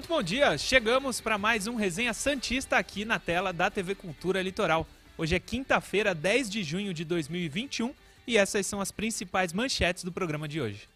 [0.00, 4.40] Muito bom dia, chegamos para mais um Resenha Santista aqui na tela da TV Cultura
[4.40, 4.86] Litoral.
[5.18, 7.92] Hoje é quinta-feira, 10 de junho de 2021
[8.26, 10.88] e essas são as principais manchetes do programa de hoje.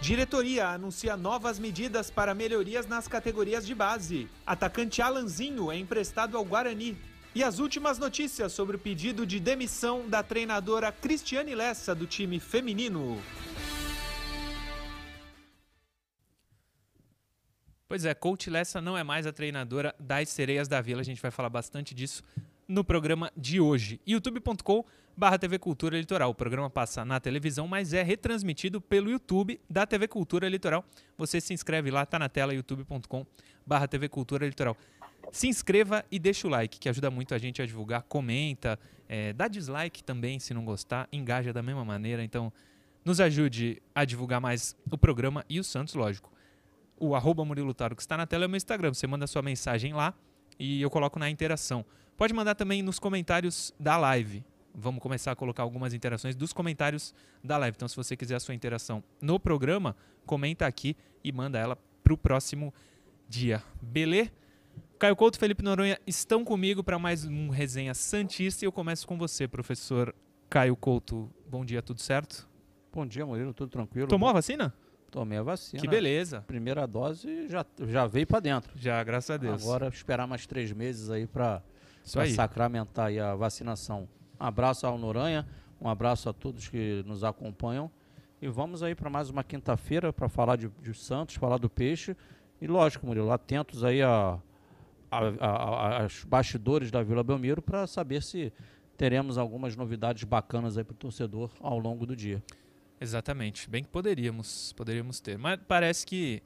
[0.00, 4.26] Diretoria anuncia novas medidas para melhorias nas categorias de base.
[4.44, 6.98] Atacante Alanzinho é emprestado ao Guarani.
[7.36, 12.40] E as últimas notícias sobre o pedido de demissão da treinadora Cristiane Lessa do time
[12.40, 13.22] feminino.
[17.92, 21.02] Pois é, Coach Lessa não é mais a treinadora das Sereias da Vila.
[21.02, 22.22] A gente vai falar bastante disso
[22.66, 24.00] no programa de hoje.
[24.06, 24.82] youtube.com
[25.14, 26.30] barra TV Cultura Litoral.
[26.30, 30.82] O programa passa na televisão, mas é retransmitido pelo YouTube da TV Cultura Litoral.
[31.18, 33.26] Você se inscreve lá, tá na tela youtube.com
[33.66, 34.74] barra TV Cultura Litoral.
[35.30, 38.04] Se inscreva e deixa o like, que ajuda muito a gente a divulgar.
[38.04, 42.24] Comenta, é, dá dislike também se não gostar, engaja da mesma maneira.
[42.24, 42.50] Então,
[43.04, 46.31] nos ajude a divulgar mais o programa e o Santos, lógico
[47.02, 48.94] o arroba Murilo Taro que está na tela é o meu Instagram.
[48.94, 50.14] Você manda sua mensagem lá
[50.56, 51.84] e eu coloco na interação.
[52.16, 54.44] Pode mandar também nos comentários da live.
[54.72, 57.74] Vamos começar a colocar algumas interações dos comentários da live.
[57.74, 62.14] Então, se você quiser a sua interação no programa, comenta aqui e manda ela para
[62.14, 62.72] o próximo
[63.28, 63.60] dia.
[63.82, 64.30] Beleza?
[64.96, 69.08] Caio Couto e Felipe Noronha estão comigo para mais um Resenha Santista e eu começo
[69.08, 70.14] com você, professor
[70.48, 71.28] Caio Couto.
[71.50, 72.48] Bom dia, tudo certo?
[72.92, 74.06] Bom dia, Murilo, tudo tranquilo?
[74.06, 74.72] Tomou a vacina?
[75.12, 75.78] Tomei a vacina.
[75.78, 76.40] Que beleza.
[76.46, 78.72] Primeira dose já, já veio para dentro.
[78.74, 79.62] Já, graças a Deus.
[79.62, 81.62] Agora esperar mais três meses aí para
[82.34, 84.08] sacramentar aí a vacinação.
[84.40, 85.46] Um abraço ao Noranha,
[85.78, 87.90] um abraço a todos que nos acompanham.
[88.40, 92.16] E vamos aí para mais uma quinta-feira para falar de, de, Santos, falar do peixe.
[92.58, 94.38] E lógico, Murilo, atentos aí a,
[95.10, 98.50] a, a, a bastidores da Vila Belmiro para saber se
[98.96, 102.42] teremos algumas novidades bacanas aí para o torcedor ao longo do dia.
[103.02, 103.68] Exatamente.
[103.68, 105.36] Bem que poderíamos, poderíamos ter.
[105.36, 106.40] Mas parece que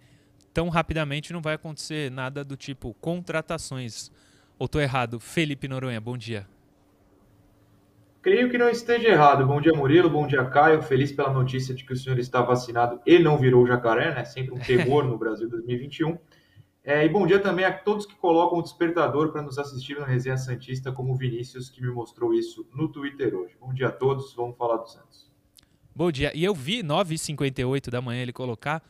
[0.55, 4.11] tão rapidamente não vai acontecer nada do tipo contratações.
[4.59, 5.21] Ou estou errado?
[5.21, 6.47] Felipe Noronha, bom dia.
[8.23, 9.47] Creio que não esteja errado.
[9.47, 10.09] Bom dia, Murilo.
[10.09, 10.81] Bom dia, Caio.
[10.81, 14.25] Feliz pela notícia de que o senhor está vacinado e não virou jacaré, né?
[14.25, 16.17] Sempre um terror no Brasil 2021.
[16.83, 20.07] É, e bom dia também a todos que colocam o despertador para nos assistir no
[20.07, 23.55] Resenha Santista, como o Vinícius, que me mostrou isso no Twitter hoje.
[23.61, 24.35] Bom dia a todos.
[24.35, 25.36] Vamos falar do Santos.
[25.97, 26.31] Bom dia.
[26.35, 28.83] E eu vi 9h58 da manhã ele colocar.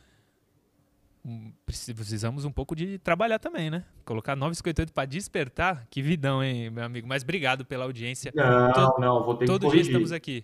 [1.65, 3.85] Precisamos um pouco de trabalhar também, né?
[4.03, 5.87] Colocar 9h58 para despertar.
[5.89, 7.07] Que vidão, hein, meu amigo?
[7.07, 8.33] Mas obrigado pela audiência.
[8.35, 10.43] Não, todo, não, vou ter todo que Todo dia estamos aqui.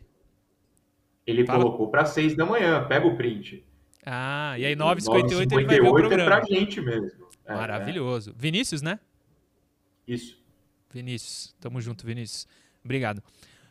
[1.27, 1.63] Ele Fala.
[1.65, 2.87] colocou para 6 da manhã.
[2.87, 3.65] Pega o print.
[4.05, 6.23] Ah, e aí 9h58 ele vai ver o programa.
[6.23, 7.27] é pra gente mesmo.
[7.45, 8.29] É, Maravilhoso.
[8.29, 8.33] É.
[8.37, 9.01] Vinícius, né?
[10.07, 10.41] Isso.
[10.89, 11.53] Vinícius.
[11.59, 12.47] Tamo junto, Vinícius.
[12.85, 13.21] Obrigado.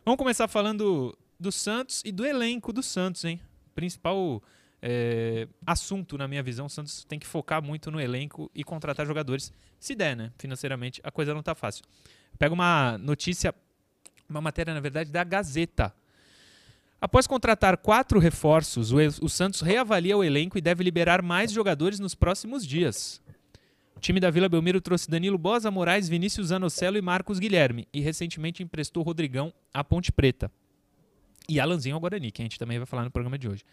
[0.04, 3.40] Vamos começar falando do Santos e do elenco do Santos, hein?
[3.74, 4.42] Principal
[4.80, 9.06] é, assunto, na minha visão, o Santos tem que focar muito no elenco e contratar
[9.06, 10.32] jogadores, se der, né?
[10.38, 11.84] Financeiramente, a coisa não tá fácil.
[12.38, 13.54] Pega uma notícia,
[14.28, 15.94] uma matéria, na verdade, da Gazeta.
[17.00, 22.00] Após contratar quatro reforços, o, o Santos reavalia o elenco e deve liberar mais jogadores
[22.00, 23.20] nos próximos dias.
[23.96, 28.00] O time da Vila Belmiro trouxe Danilo Bosa, Moraes, Vinícius Zanocelo e Marcos Guilherme e
[28.00, 30.50] recentemente emprestou Rodrigão à Ponte Preta
[31.48, 33.64] e Alanzinho ao Guarani, que a gente também vai falar no programa de hoje.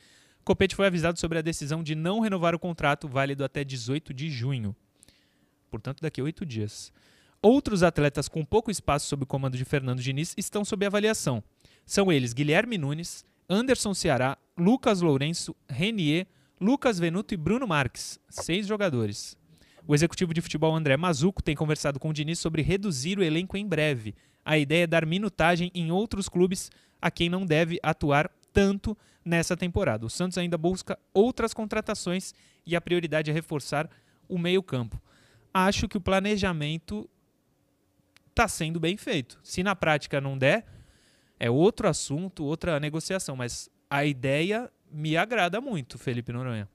[0.43, 4.29] Copete foi avisado sobre a decisão de não renovar o contrato válido até 18 de
[4.29, 4.75] junho.
[5.69, 6.91] Portanto, daqui a oito dias.
[7.41, 11.43] Outros atletas com pouco espaço sob o comando de Fernando Diniz estão sob avaliação.
[11.85, 16.27] São eles Guilherme Nunes, Anderson Ceará, Lucas Lourenço, Renier,
[16.59, 18.19] Lucas Venuto e Bruno Marques.
[18.29, 19.37] Seis jogadores.
[19.87, 23.55] O executivo de futebol André Mazuco tem conversado com o Diniz sobre reduzir o elenco
[23.55, 24.13] em breve.
[24.43, 26.71] A ideia é dar minutagem em outros clubes
[27.01, 30.05] a quem não deve atuar tanto nessa temporada.
[30.05, 32.33] O Santos ainda busca outras contratações
[32.65, 33.89] e a prioridade é reforçar
[34.27, 35.01] o meio-campo.
[35.53, 37.09] Acho que o planejamento
[38.29, 39.39] está sendo bem feito.
[39.43, 40.65] Se na prática não der,
[41.39, 46.67] é outro assunto, outra negociação, mas a ideia me agrada muito, Felipe Noronha.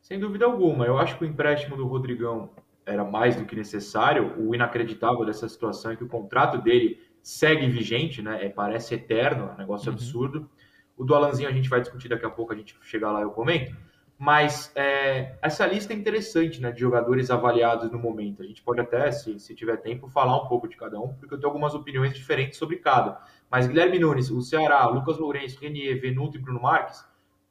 [0.00, 0.84] Sem dúvida alguma.
[0.84, 2.50] Eu acho que o empréstimo do Rodrigão
[2.86, 4.34] era mais do que necessário.
[4.38, 8.44] O inacreditável dessa situação é que o contrato dele segue vigente, né?
[8.44, 9.94] É, parece eterno, é um negócio uhum.
[9.94, 10.50] absurdo.
[10.96, 13.30] O do Alanzinho a gente vai discutir daqui a pouco, a gente chegar lá eu
[13.30, 13.74] comento.
[14.16, 16.70] Mas é, essa lista é interessante, né?
[16.70, 18.42] De jogadores avaliados no momento.
[18.42, 21.34] A gente pode até, se, se tiver tempo, falar um pouco de cada um, porque
[21.34, 23.20] eu tenho algumas opiniões diferentes sobre cada.
[23.50, 27.04] Mas Guilherme Nunes, o Ceará, Lucas Lourenço, Renier, Venuto e Bruno Marques,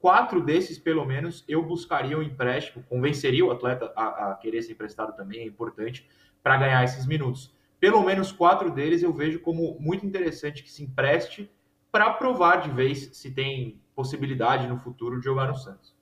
[0.04, 4.74] quatro desses, pelo menos, eu buscaria um empréstimo, convenceria o atleta a, a querer ser
[4.74, 6.06] emprestado também, é importante,
[6.44, 7.52] para ganhar esses minutos
[7.84, 11.52] pelo menos quatro deles eu vejo como muito interessante que se empreste
[11.92, 15.94] para provar de vez se tem possibilidade no futuro de jogar no Santos.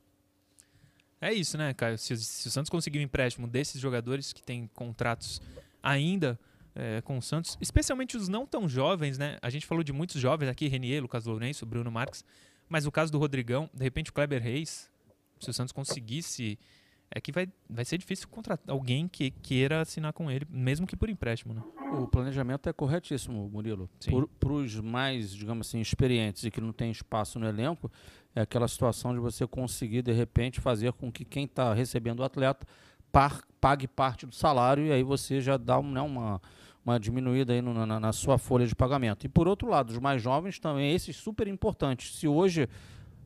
[1.20, 1.98] É isso, né, Caio?
[1.98, 5.42] Se, se o Santos conseguir um empréstimo desses jogadores que têm contratos
[5.82, 6.40] ainda
[6.76, 9.40] é, com o Santos, especialmente os não tão jovens, né?
[9.42, 12.24] A gente falou de muitos jovens aqui, Renier, Lucas Lourenço, Bruno Marques,
[12.72, 14.90] mas o caso do Rodrigão, de repente o Kleber Reis,
[15.42, 16.58] se o Santos conseguisse
[17.14, 20.96] é que vai, vai ser difícil contratar alguém que queira assinar com ele, mesmo que
[20.96, 21.54] por empréstimo.
[21.54, 21.62] Né?
[22.00, 23.90] O planejamento é corretíssimo, Murilo.
[24.40, 27.92] Para os mais, digamos assim, experientes e que não tem espaço no elenco,
[28.34, 32.24] é aquela situação de você conseguir, de repente, fazer com que quem está recebendo o
[32.24, 32.66] atleta
[33.12, 36.42] par, pague parte do salário e aí você já dá né, uma,
[36.86, 39.26] uma diminuída aí no, na, na sua folha de pagamento.
[39.26, 42.16] E por outro lado, os mais jovens também, esses super importantes.
[42.16, 42.68] Se hoje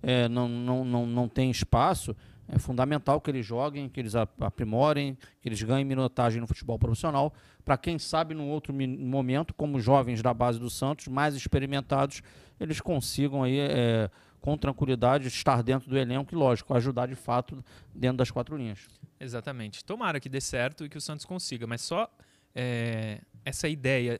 [0.03, 2.15] é, não, não, não, não tem espaço
[2.47, 7.33] é fundamental que eles joguem, que eles aprimorem, que eles ganhem minutagem no futebol profissional,
[7.63, 12.21] para quem sabe num outro momento, como jovens da base do Santos, mais experimentados,
[12.59, 14.09] eles consigam aí é,
[14.39, 17.63] com tranquilidade estar dentro do elenco e, lógico, ajudar de fato
[17.93, 18.87] dentro das quatro linhas.
[19.19, 19.83] Exatamente.
[19.83, 22.09] Tomara que dê certo e que o Santos consiga, mas só
[22.55, 24.19] é, essa ideia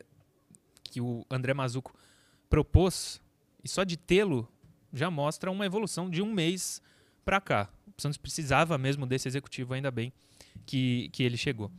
[0.84, 1.96] que o André Mazuco
[2.50, 3.22] propôs,
[3.64, 4.48] e só de tê-lo
[4.94, 6.82] já mostra uma evolução de um mês
[7.24, 7.70] para cá.
[7.98, 10.14] O Santos precisava mesmo desse executivo, ainda bem
[10.66, 11.72] que, que ele chegou.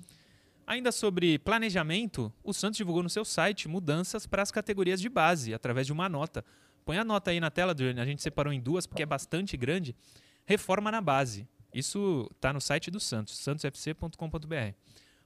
[0.66, 5.54] Ainda sobre planejamento, o Santos divulgou no seu site mudanças para as categorias de base,
[5.54, 6.44] através de uma nota.
[6.84, 7.72] Põe a nota aí na tela.
[7.72, 9.94] A gente separou em duas porque é bastante grande.
[10.44, 11.46] Reforma na base.
[11.72, 14.74] Isso está no site do Santos, santosfc.com.br.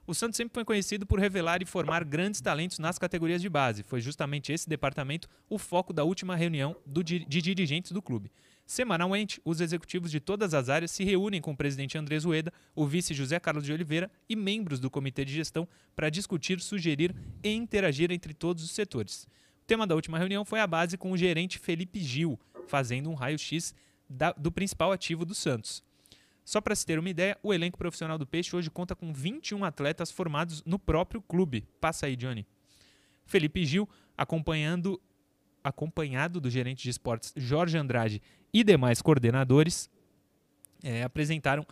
[0.07, 3.83] O Santos sempre foi conhecido por revelar e formar grandes talentos nas categorias de base.
[3.83, 8.31] Foi justamente esse departamento o foco da última reunião do, de dirigentes do clube.
[8.65, 12.87] Semanalmente, os executivos de todas as áreas se reúnem com o presidente Andrés Rueda, o
[12.87, 17.13] vice José Carlos de Oliveira e membros do comitê de gestão para discutir, sugerir
[17.43, 19.27] e interagir entre todos os setores.
[19.61, 23.13] O tema da última reunião foi a base com o gerente Felipe Gil, fazendo um
[23.13, 23.75] raio-x
[24.37, 25.83] do principal ativo do Santos.
[26.43, 29.63] Só para se ter uma ideia, o elenco profissional do Peixe hoje conta com 21
[29.63, 31.67] atletas formados no próprio clube.
[31.79, 32.45] Passa aí, Johnny.
[33.25, 34.99] Felipe Gil, acompanhando
[35.63, 38.21] acompanhado do gerente de esportes Jorge Andrade
[38.53, 39.89] e demais coordenadores,
[40.83, 41.65] é, apresentaram,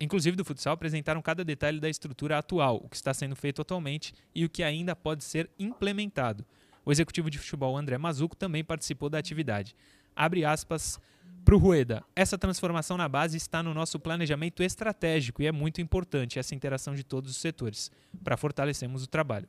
[0.00, 4.12] inclusive do futsal, apresentaram cada detalhe da estrutura atual, o que está sendo feito atualmente
[4.34, 6.44] e o que ainda pode ser implementado.
[6.84, 9.74] O executivo de futebol André Mazuco também participou da atividade.
[10.14, 11.00] Abre aspas
[11.48, 12.04] para o Rueda.
[12.14, 16.94] Essa transformação na base está no nosso planejamento estratégico e é muito importante essa interação
[16.94, 17.90] de todos os setores
[18.22, 19.48] para fortalecermos o trabalho.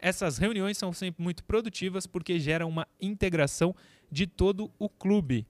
[0.00, 3.72] Essas reuniões são sempre muito produtivas porque geram uma integração
[4.10, 5.46] de todo o clube.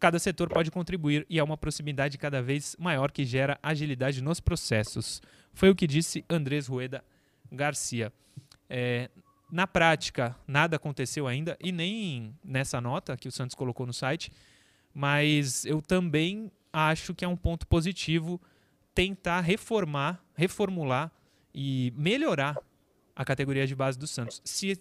[0.00, 4.40] Cada setor pode contribuir e há uma proximidade cada vez maior que gera agilidade nos
[4.40, 5.22] processos.
[5.54, 7.04] Foi o que disse Andrés Rueda
[7.52, 8.12] Garcia.
[8.68, 9.08] É,
[9.52, 14.32] na prática, nada aconteceu ainda e nem nessa nota que o Santos colocou no site,
[14.98, 18.40] mas eu também acho que é um ponto positivo
[18.94, 21.12] tentar reformar, reformular
[21.54, 22.56] e melhorar
[23.14, 24.40] a categoria de base do Santos.
[24.42, 24.80] Se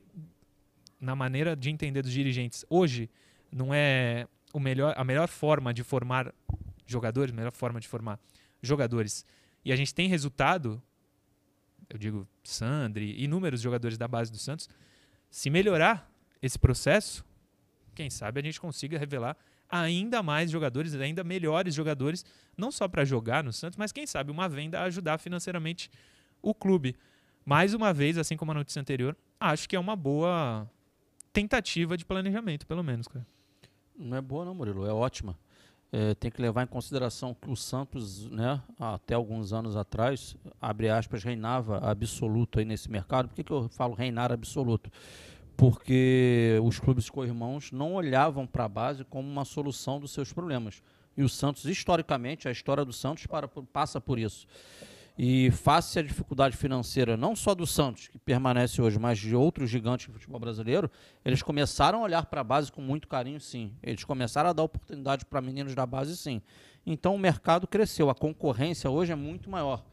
[1.01, 3.09] na maneira de entender dos dirigentes hoje
[3.51, 6.33] não é o melhor, a melhor forma de formar
[6.87, 8.17] jogadores, a melhor forma de formar
[8.61, 9.25] jogadores,
[9.65, 10.81] e a gente tem resultado,
[11.89, 14.69] eu digo Sandri, inúmeros jogadores da base do Santos,
[15.29, 16.09] se melhorar
[16.41, 17.25] esse processo,
[17.93, 19.35] quem sabe a gente consiga revelar
[19.69, 22.25] ainda mais jogadores, ainda melhores jogadores,
[22.57, 25.89] não só para jogar no Santos, mas quem sabe uma venda ajudar financeiramente
[26.41, 26.95] o clube
[27.45, 30.69] mais uma vez, assim como a notícia anterior, acho que é uma boa
[31.31, 33.25] tentativa de planejamento, pelo menos, cara.
[33.97, 35.37] Não é boa não, Murilo, é ótima.
[35.91, 40.89] É, tem que levar em consideração que o Santos, né, até alguns anos atrás, abre
[40.89, 43.29] aspas, reinava absoluto aí nesse mercado.
[43.29, 44.91] Por que, que eu falo reinar absoluto?
[45.57, 50.81] Porque os clubes co-irmãos não olhavam para a base como uma solução dos seus problemas.
[51.17, 54.45] E o Santos, historicamente, a história do Santos para, passa por isso.
[55.17, 59.69] E face à dificuldade financeira, não só do Santos, que permanece hoje, mas de outros
[59.69, 60.91] gigantes do futebol brasileiro,
[61.23, 63.71] eles começaram a olhar para a base com muito carinho, sim.
[63.81, 66.41] Eles começaram a dar oportunidade para meninos da base, sim.
[66.85, 69.85] Então o mercado cresceu, a concorrência hoje é muito maior.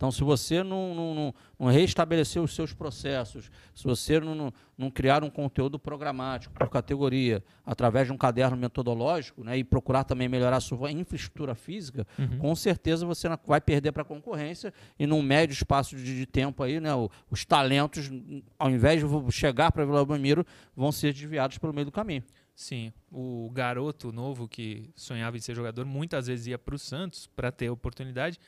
[0.00, 4.90] Então, se você não, não, não, restabelecer os seus processos, se você não, não, não,
[4.90, 10.26] criar um conteúdo programático por categoria, através de um caderno metodológico, né, e procurar também
[10.26, 12.38] melhorar a sua infraestrutura física, uhum.
[12.38, 16.62] com certeza você vai perder para a concorrência e num médio espaço de, de tempo
[16.62, 18.10] aí, né, o, os talentos,
[18.58, 22.24] ao invés de chegar para Vila Belmiro, vão ser desviados pelo meio do caminho.
[22.54, 27.26] Sim, o garoto novo que sonhava em ser jogador muitas vezes ia para o Santos
[27.26, 28.38] para ter oportunidade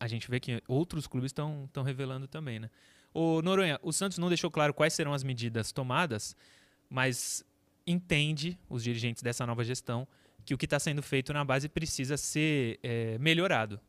[0.00, 2.70] a gente vê que outros clubes estão revelando também, né?
[3.12, 6.36] O Noronha, o Santos não deixou claro quais serão as medidas tomadas,
[6.88, 7.44] mas
[7.86, 10.06] entende, os dirigentes dessa nova gestão,
[10.44, 13.80] que o que está sendo feito na base precisa ser é, melhorado.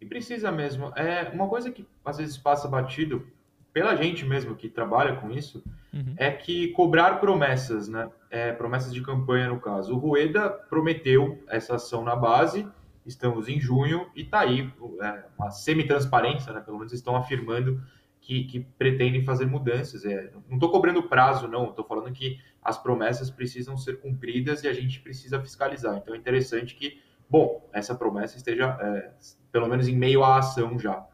[0.00, 0.92] E precisa mesmo.
[0.96, 3.26] É uma coisa que às vezes passa batido
[3.72, 5.62] pela gente mesmo que trabalha com isso
[5.92, 6.14] uhum.
[6.16, 8.10] é que cobrar promessas, né?
[8.30, 9.94] É, promessas de campanha no caso.
[9.94, 12.66] O Rueda prometeu essa ação na base.
[13.06, 16.60] Estamos em junho e está aí é, uma semi-transparência, né?
[16.60, 17.80] Pelo menos estão afirmando
[18.20, 20.04] que, que pretendem fazer mudanças.
[20.04, 21.70] É, não estou cobrando prazo, não.
[21.70, 25.96] Estou falando que as promessas precisam ser cumpridas e a gente precisa fiscalizar.
[25.96, 29.12] Então é interessante que, bom, essa promessa esteja é,
[29.52, 31.06] pelo menos em meio à ação já.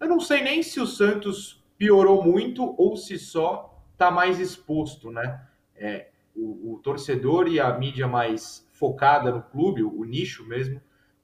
[0.00, 5.10] Eu não sei nem se o Santos piorou muito ou se só está mais exposto,
[5.10, 5.46] né?
[5.76, 10.80] É, o, o, torcedor e a mídia mais focada no clube, o, o nicho mesmo,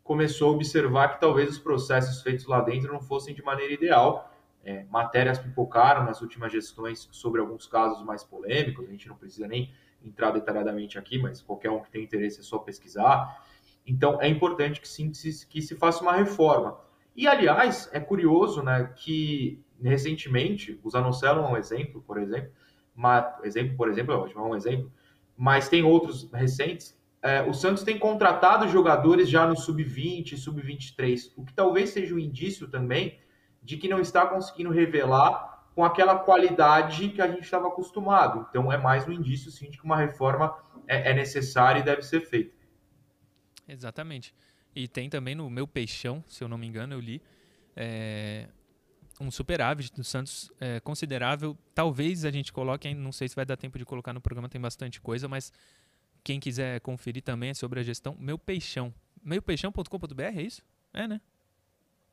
[0.08, 4.32] começou a observar que talvez os processos feitos lá dentro não fossem de maneira ideal
[4.64, 9.46] é, matérias pipocaram nas últimas gestões sobre alguns casos mais polêmicos, a gente não precisa
[9.46, 9.70] nem
[10.02, 13.46] entrar detalhadamente aqui, mas qualquer um que tem interesse é só pesquisar.
[13.86, 15.10] Então, é importante que, sim,
[15.48, 16.78] que se faça uma reforma.
[17.14, 22.50] E, aliás, é curioso né, que, recentemente, o Zanocelo é um exemplo, por exemplo,
[23.44, 24.92] exemplo, por exemplo, é é um exemplo,
[25.36, 31.44] mas tem outros recentes, é, o Santos tem contratado jogadores já no sub-20, sub-23, o
[31.44, 33.18] que talvez seja um indício também
[33.62, 38.46] de que não está conseguindo revelar com aquela qualidade que a gente estava acostumado.
[38.50, 40.56] Então, é mais um indício, sim, de que uma reforma
[40.86, 42.56] é, é necessária e deve ser feita.
[43.66, 44.34] Exatamente.
[44.74, 47.20] E tem também no meu peixão, se eu não me engano, eu li,
[47.76, 48.48] é,
[49.20, 51.56] um superávit do Santos é, considerável.
[51.74, 54.60] Talvez a gente coloque, não sei se vai dar tempo de colocar no programa, tem
[54.60, 55.52] bastante coisa, mas
[56.28, 58.92] quem quiser conferir também sobre a gestão, meu peixão.
[59.24, 60.60] Meupeixão.com.br, é isso?
[60.92, 61.22] É, né?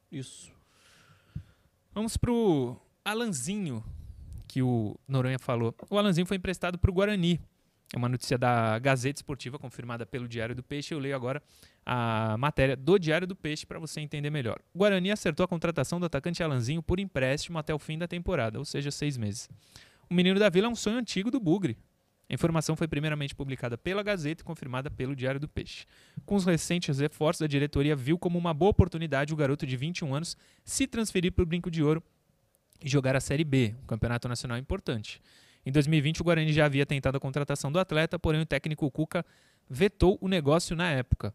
[0.10, 0.54] Isso.
[1.94, 3.84] Vamos pro Alanzinho,
[4.48, 5.76] que o Noronha falou.
[5.90, 7.42] O Alanzinho foi emprestado para o Guarani.
[7.94, 10.94] É uma notícia da Gazeta Esportiva, confirmada pelo Diário do Peixe.
[10.94, 11.44] Eu leio agora
[11.86, 14.62] a matéria do Diário do Peixe para você entender melhor.
[14.74, 18.60] O Guarani acertou a contratação do atacante Alanzinho por empréstimo até o fim da temporada,
[18.60, 19.50] ou seja, seis meses.
[20.10, 21.78] O menino da Vila é um sonho antigo do Bugre.
[22.30, 25.86] A informação foi primeiramente publicada pela Gazeta e confirmada pelo Diário do Peixe.
[26.26, 30.16] Com os recentes reforços, a diretoria viu como uma boa oportunidade o garoto de 21
[30.16, 32.04] anos se transferir para o Brinco de Ouro
[32.82, 35.22] e jogar a Série B, um campeonato nacional importante.
[35.66, 39.26] Em 2020, o Guarani já havia tentado a contratação do atleta, porém o técnico Cuca
[39.70, 41.34] vetou o negócio na época.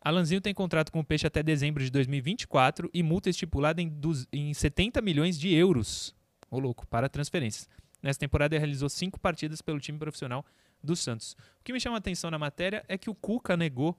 [0.00, 3.92] Alanzinho tem contrato com o Peixe até dezembro de 2024 e multa estipulada em,
[4.32, 6.14] em 70 milhões de euros.
[6.50, 7.68] Ô louco, para transferências.
[8.02, 10.44] Nessa temporada, ele realizou cinco partidas pelo time profissional
[10.82, 11.32] do Santos.
[11.60, 13.96] O que me chama a atenção na matéria é que o Cuca negou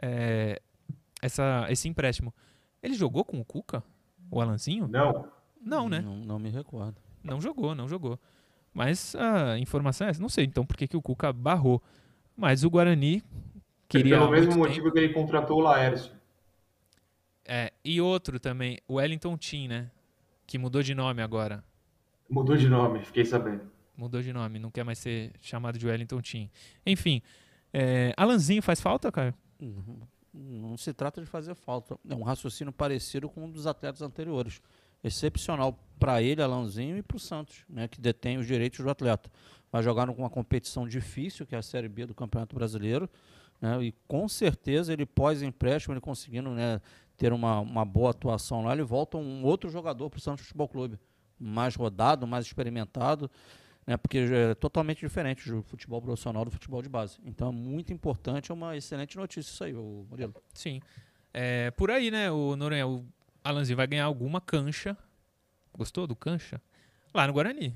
[0.00, 0.60] é,
[1.20, 2.32] essa, esse empréstimo.
[2.82, 3.82] Ele jogou com o Cuca?
[4.30, 4.88] O Alanzinho?
[4.88, 5.28] Não.
[5.60, 6.00] Não, né?
[6.00, 6.96] Não, não me recordo.
[7.22, 8.18] Não jogou, não jogou.
[8.72, 10.20] Mas a informação é essa.
[10.20, 11.82] Não sei então por que, que o Cuca barrou.
[12.36, 13.22] Mas o Guarani
[13.88, 14.18] queria.
[14.18, 14.92] Pelo mesmo motivo tempo.
[14.94, 16.12] que ele contratou o Laércio.
[17.44, 19.90] É, e outro também, o Wellington Tim, né?
[20.46, 21.62] Que mudou de nome agora.
[22.32, 23.60] Mudou de nome, fiquei sabendo.
[23.94, 26.50] Mudou de nome, não quer mais ser chamado de Wellington Tim.
[26.86, 27.20] Enfim,
[27.70, 29.34] é, Alanzinho faz falta, Caio?
[29.60, 31.94] Não, não se trata de fazer falta.
[32.08, 34.62] É um raciocínio parecido com um dos atletas anteriores.
[35.04, 39.30] Excepcional para ele, Alanzinho, e para o Santos, né, que detém os direitos do atleta.
[39.70, 43.10] Vai jogar numa competição difícil, que é a Série B do Campeonato Brasileiro.
[43.60, 46.80] Né, e com certeza ele pós-empréstimo, ele conseguindo né,
[47.14, 50.66] ter uma, uma boa atuação lá, ele volta um outro jogador para o Santos Futebol
[50.66, 50.98] Clube
[51.42, 53.30] mais rodado, mais experimentado,
[53.86, 57.18] né, porque é totalmente diferente do futebol profissional do futebol de base.
[57.24, 60.34] Então é muito importante, é uma excelente notícia isso aí, o Murilo.
[60.54, 60.80] Sim.
[61.34, 63.04] É, por aí, né, o Noronha, o
[63.42, 64.96] Alanzinho vai ganhar alguma cancha.
[65.76, 66.60] Gostou do cancha?
[67.12, 67.74] Lá no Guarani.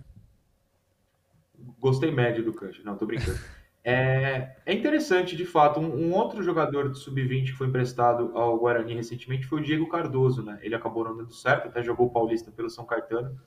[1.80, 3.38] Gostei médio do cancha, não, tô brincando.
[3.88, 8.58] É, é, interessante, de fato, um, um outro jogador do Sub-20 que foi emprestado ao
[8.58, 10.58] Guarani recentemente foi o Diego Cardoso, né?
[10.60, 13.40] Ele acabou não dando certo, até jogou o Paulista pelo São Caetano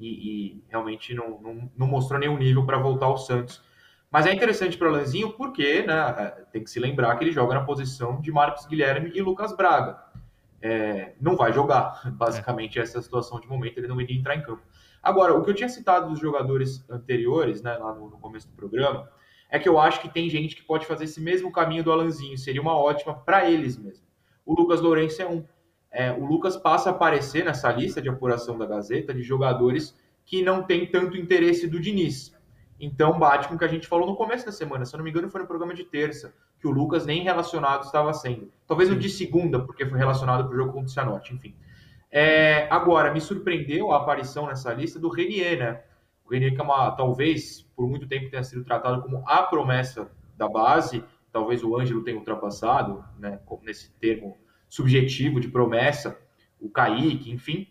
[0.00, 3.62] e, e realmente não, não, não, mostrou nenhum nível para voltar ao Santos.
[4.10, 7.32] Mas é interessante para o Lanzinho porque né, é, tem que se lembrar que ele
[7.32, 9.98] joga na posição de Marcos Guilherme e Lucas Braga.
[10.62, 14.62] É, não vai jogar, basicamente, essa situação de momento, ele não iria entrar em campo.
[15.02, 18.54] Agora, o que eu tinha citado dos jogadores anteriores, né, lá no, no começo do
[18.54, 19.08] programa,
[19.50, 22.36] é que eu acho que tem gente que pode fazer esse mesmo caminho do Alanzinho,
[22.36, 24.04] seria uma ótima para eles mesmo.
[24.44, 25.44] O Lucas Lourenço é um
[25.90, 30.42] é, o Lucas passa a aparecer nessa lista de apuração da Gazeta de jogadores que
[30.42, 32.34] não tem tanto interesse do Diniz.
[32.78, 35.04] Então bate com o que a gente falou no começo da semana, se eu não
[35.04, 38.50] me engano foi no programa de terça, que o Lucas nem relacionado estava sendo.
[38.66, 41.54] Talvez no de segunda, porque foi relacionado para o jogo contra o Cianorte, enfim.
[42.10, 45.82] É, agora, me surpreendeu a aparição nessa lista do Renier, né?
[46.24, 50.10] O Renier que é uma, talvez, por muito tempo tenha sido tratado como a promessa
[50.36, 54.36] da base, talvez o Ângelo tenha ultrapassado, né, nesse termo
[54.68, 56.18] subjetivo de promessa,
[56.60, 57.68] o Kaique, enfim,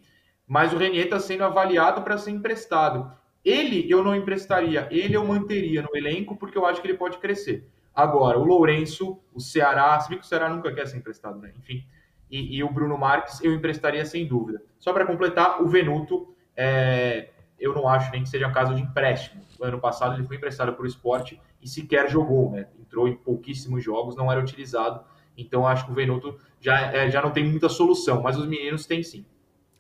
[0.48, 3.12] mas o Renier está sendo avaliado para ser emprestado.
[3.44, 7.18] Ele eu não emprestaria, ele eu manteria no elenco porque eu acho que ele pode
[7.18, 7.68] crescer.
[7.94, 11.54] Agora, o Lourenço, o Ceará, se bem que o Ceará nunca quer ser emprestado, né?
[11.58, 11.86] Enfim,
[12.30, 14.62] e, e o Bruno Marques eu emprestaria sem dúvida.
[14.78, 18.82] Só para completar, o Venuto, é, eu não acho nem que seja um caso de
[18.82, 19.44] empréstimo.
[19.60, 22.68] No ano passado ele foi emprestado para o esporte e sequer jogou, né?
[22.80, 25.04] Entrou em pouquíssimos jogos, não era utilizado.
[25.38, 28.86] Então acho que o Venuto já, é, já não tem muita solução, mas os meninos
[28.86, 29.26] têm sim.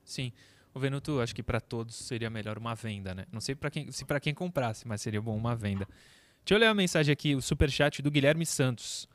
[0.03, 0.31] Sim.
[0.73, 3.25] O Venuto, acho que para todos seria melhor uma venda, né?
[3.31, 5.87] Não sei para quem, se para quem comprasse, mas seria bom uma venda.
[6.43, 9.07] Deixa eu ler a mensagem aqui, o superchat do Guilherme Santos.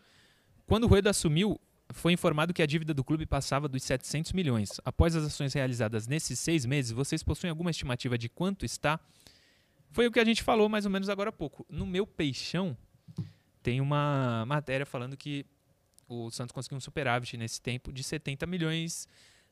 [0.67, 1.61] Quando o Rueda assumiu,
[1.93, 4.81] foi informado que a dívida do clube passava dos 700 milhões.
[4.85, 8.99] Após as ações realizadas nesses seis meses, vocês possuem alguma estimativa de quanto está?
[9.91, 11.67] Foi o que a gente falou mais ou menos agora há pouco.
[11.69, 12.77] No meu peixão,
[13.63, 15.45] tem uma matéria falando que
[16.11, 19.07] o Santos conseguiu um superávit nesse tempo de 70 milhões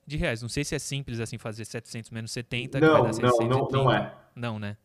[0.07, 0.43] de reais.
[0.43, 2.81] Não sei se é simples assim fazer 700 menos 70.
[2.81, 4.15] Não, não, não, não é.
[4.35, 4.77] Não, né?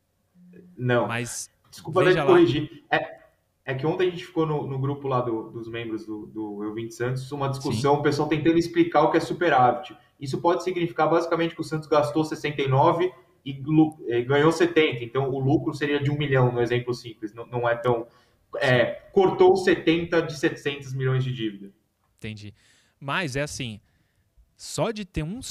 [0.77, 1.07] Não.
[1.07, 1.49] Mas.
[1.71, 2.83] Desculpa te corrigir.
[2.91, 3.23] É,
[3.65, 6.63] é que ontem a gente ficou no, no grupo lá do, dos membros do, do
[6.63, 7.99] Eu Vim de Santos, uma discussão, Sim.
[7.99, 9.97] o pessoal tentando explicar o que é superávit.
[10.19, 13.11] Isso pode significar basicamente que o Santos gastou 69
[13.45, 13.63] e
[14.07, 15.03] eh, ganhou 70.
[15.03, 17.33] Então o lucro seria de um milhão, no exemplo simples.
[17.33, 18.05] Não, não é tão.
[18.57, 21.71] É, cortou 70 de 700 milhões de dívida.
[22.17, 22.53] Entendi.
[22.99, 23.79] Mas é assim
[24.63, 25.41] só de ter um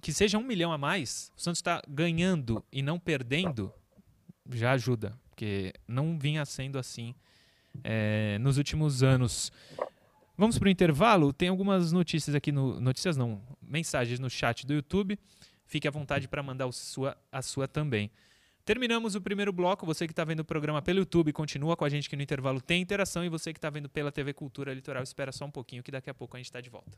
[0.00, 3.72] que seja um milhão a mais, o Santos está ganhando e não perdendo,
[4.52, 7.14] já ajuda, porque não vinha sendo assim
[7.82, 9.50] é, nos últimos anos.
[10.36, 11.32] Vamos para o intervalo.
[11.32, 15.18] Tem algumas notícias aqui no notícias não, mensagens no chat do YouTube.
[15.66, 18.08] Fique à vontade para mandar sua, a sua também.
[18.64, 19.84] Terminamos o primeiro bloco.
[19.84, 22.62] Você que está vendo o programa pelo YouTube, continua com a gente que no intervalo
[22.62, 23.22] tem interação.
[23.22, 26.08] E você que está vendo pela TV Cultura Litoral, espera só um pouquinho que daqui
[26.08, 26.96] a pouco a gente está de volta.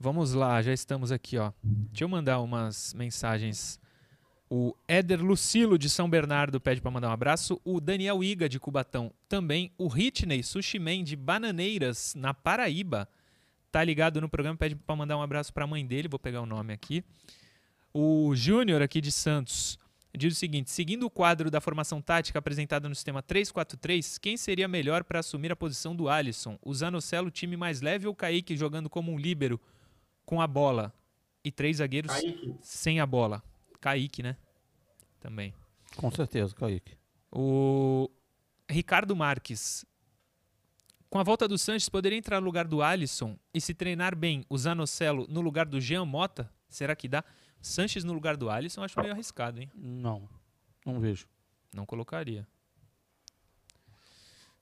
[0.00, 1.52] Vamos lá, já estamos aqui, ó.
[1.62, 3.78] Deixa eu mandar umas mensagens.
[4.48, 7.60] O Éder Lucilo de São Bernardo pede para mandar um abraço.
[7.62, 9.70] O Daniel Iga de Cubatão também.
[9.76, 13.06] O Ritney Sushiman de Bananeiras na Paraíba
[13.72, 16.42] tá ligado no programa, pede para mandar um abraço para a mãe dele, vou pegar
[16.42, 17.02] o nome aqui.
[17.92, 19.78] O Júnior aqui de Santos
[20.14, 24.68] diz o seguinte: seguindo o quadro da formação tática apresentada no sistema 3-4-3, quem seria
[24.68, 26.58] melhor para assumir a posição do Alisson?
[26.62, 29.58] O Zanocelo, time mais leve ou o Kaique jogando como um líbero
[30.24, 30.92] com a bola
[31.42, 32.54] e três zagueiros Kaique.
[32.60, 33.42] sem a bola.
[33.80, 34.36] Kaique, né?
[35.18, 35.54] Também.
[35.96, 36.94] Com certeza, Kaique.
[37.30, 38.10] O
[38.68, 39.84] Ricardo Marques.
[41.12, 44.46] Com a volta do Sanches, poderia entrar no lugar do Alisson e se treinar bem
[44.48, 46.50] o Zanocelo no lugar do Jean Mota?
[46.70, 47.22] Será que dá?
[47.60, 49.70] Sanches no lugar do Alisson, acho meio arriscado, hein?
[49.74, 50.26] Não,
[50.86, 51.26] não vejo.
[51.70, 52.48] Não colocaria.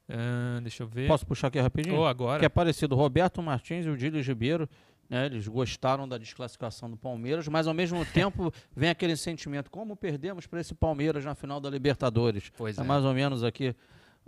[0.08, 1.06] Uh, deixa eu ver.
[1.06, 2.00] Posso puxar aqui rapidinho?
[2.00, 2.40] Oh, agora.
[2.40, 2.96] Que é parecido.
[2.96, 4.68] Roberto Martins e o Dílio Ribeiro
[5.08, 9.94] né, eles gostaram da desclassificação do Palmeiras, mas ao mesmo tempo vem aquele sentimento: como
[9.94, 12.50] perdemos para esse Palmeiras na final da Libertadores?
[12.56, 12.84] Pois é, é.
[12.84, 13.72] mais ou menos aqui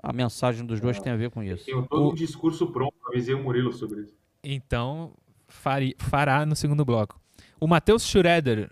[0.00, 1.00] a mensagem dos dois é.
[1.00, 1.64] tem a ver com isso.
[1.64, 2.10] Tem todo o...
[2.10, 4.14] um discurso pronto, avisei o Murilo sobre isso.
[4.42, 5.12] Então,
[5.48, 5.96] fari...
[5.98, 7.20] fará no segundo bloco.
[7.60, 8.70] O Matheus Schroeder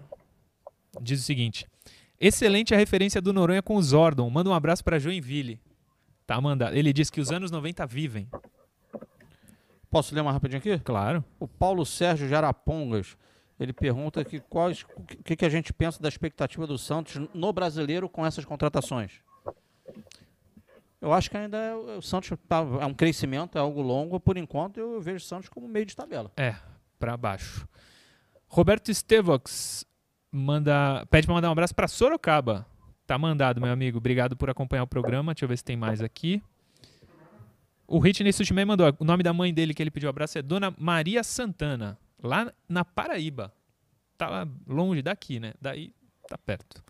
[1.00, 1.66] diz o seguinte:
[2.18, 4.28] excelente a referência do Noronha com o Zordon.
[4.28, 5.60] Manda um abraço para Joinville.
[6.26, 6.76] Tá mandado.
[6.76, 8.28] Ele diz que os anos 90 vivem.
[9.90, 10.78] Posso ler uma rapidinho aqui?
[10.78, 11.24] Claro.
[11.40, 13.16] O Paulo Sérgio Jarapongas,
[13.58, 17.52] ele pergunta que quais, o que, que a gente pensa da expectativa do Santos no
[17.52, 19.20] brasileiro com essas contratações.
[21.00, 24.20] Eu acho que ainda é, o Santos tá, é um crescimento, é algo longo.
[24.20, 26.30] Por enquanto, eu vejo o Santos como meio de tabela.
[26.36, 26.54] É,
[26.98, 27.66] para baixo.
[28.46, 29.86] Roberto Estevox
[30.30, 32.66] manda, pede para mandar um abraço para Sorocaba.
[33.06, 33.98] Tá mandado, meu amigo.
[33.98, 35.32] Obrigado por acompanhar o programa.
[35.32, 36.42] Deixa eu ver se tem mais aqui.
[37.86, 38.86] O Ritney Sushimei mandou.
[39.00, 42.84] O nome da mãe dele que ele pediu abraço é Dona Maria Santana, lá na
[42.84, 43.52] Paraíba.
[44.16, 45.54] Tá longe daqui, né?
[45.60, 45.92] Daí
[46.28, 46.84] tá perto.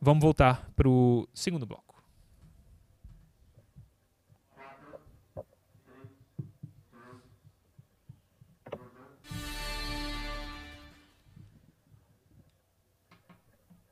[0.00, 1.83] Vamos voltar pro segundo bloco.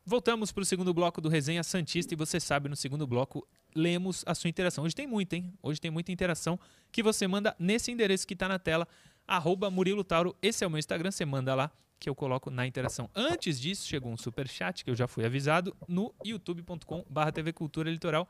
[0.05, 4.25] Voltamos para o segundo bloco do Resenha Santista e você sabe, no segundo bloco lemos
[4.27, 4.83] a sua interação.
[4.83, 5.55] Hoje tem muita, hein?
[5.63, 6.59] Hoje tem muita interação
[6.91, 8.89] que você manda nesse endereço que está na tela,
[9.29, 10.37] arroba Murilo Tauro.
[10.43, 13.09] Esse é o meu Instagram, você manda lá que eu coloco na interação.
[13.15, 17.89] Antes disso, chegou um super chat que eu já fui avisado no youtube.com TV Cultura
[17.89, 18.29] Litoral,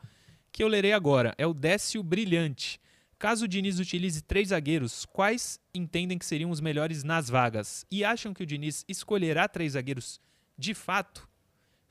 [0.53, 1.35] que eu lerei agora.
[1.39, 2.79] É o Décio Brilhante.
[3.19, 7.87] Caso o Diniz utilize três zagueiros, quais entendem que seriam os melhores nas vagas?
[7.91, 10.21] E acham que o Diniz escolherá três zagueiros
[10.59, 11.32] de fato?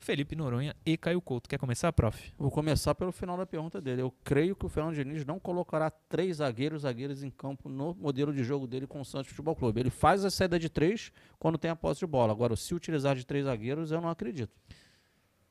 [0.02, 1.48] Felipe Noronha e Caio Couto.
[1.48, 2.32] Quer começar, prof?
[2.36, 4.02] Vou começar pelo final da pergunta dele.
[4.02, 8.32] Eu creio que o Fernando Diniz não colocará três zagueiros, zagueiros em campo no modelo
[8.32, 9.78] de jogo dele com o Santos Futebol Clube.
[9.78, 12.32] Ele faz a saída de três quando tem a posse de bola.
[12.32, 14.52] Agora, se utilizar de três zagueiros, eu não acredito.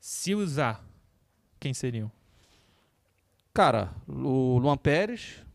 [0.01, 0.85] Se usar,
[1.57, 2.11] quem seriam?
[3.53, 5.45] Cara, o Luan Pérez.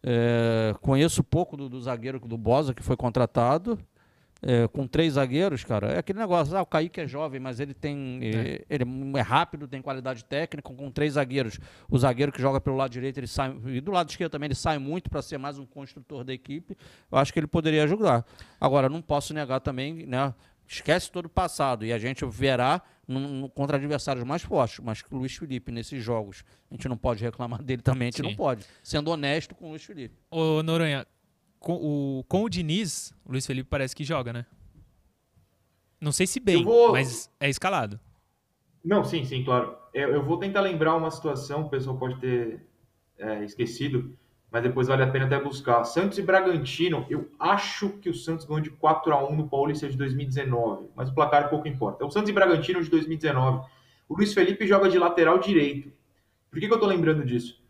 [0.00, 3.76] É, conheço pouco do, do zagueiro do Bosa que foi contratado
[4.40, 7.74] é, com três zagueiros, cara, é aquele negócio, ah, o Kaique é jovem, mas ele
[7.74, 8.20] tem.
[8.22, 8.64] É.
[8.70, 8.84] Ele
[9.16, 11.58] é rápido, tem qualidade técnica, com três zagueiros.
[11.90, 13.54] O zagueiro que joga pelo lado direito, ele sai.
[13.66, 16.76] E do lado esquerdo também ele sai muito para ser mais um construtor da equipe.
[17.10, 18.24] Eu acho que ele poderia ajudar.
[18.60, 20.32] Agora, não posso negar também, né?
[20.66, 24.78] Esquece todo o passado e a gente verá no, no, contra adversários mais fortes.
[24.84, 28.22] Mas o Luiz Felipe, nesses jogos, a gente não pode reclamar dele também, a gente
[28.22, 28.28] Sim.
[28.28, 28.64] não pode.
[28.82, 30.14] Sendo honesto com o Luiz Felipe.
[30.30, 31.06] Ô, Noronha,
[31.58, 34.46] com o, com o Diniz, o Luiz Felipe parece que joga, né?
[36.00, 36.92] Não sei se bem, vou...
[36.92, 37.98] mas é escalado.
[38.84, 39.76] Não, sim, sim, claro.
[39.92, 42.64] Eu, eu, vou tentar lembrar uma situação, o pessoal pode ter
[43.18, 44.16] é, esquecido,
[44.50, 45.84] mas depois vale a pena até buscar.
[45.84, 49.88] Santos e Bragantino, eu acho que o Santos ganhou de 4 a 1 no Paulista
[49.88, 52.04] de 2019, mas o placar pouco importa.
[52.04, 53.66] É o Santos e Bragantino de 2019.
[54.08, 55.92] O Luiz Felipe joga de lateral direito.
[56.50, 57.60] Por que, que eu tô lembrando disso?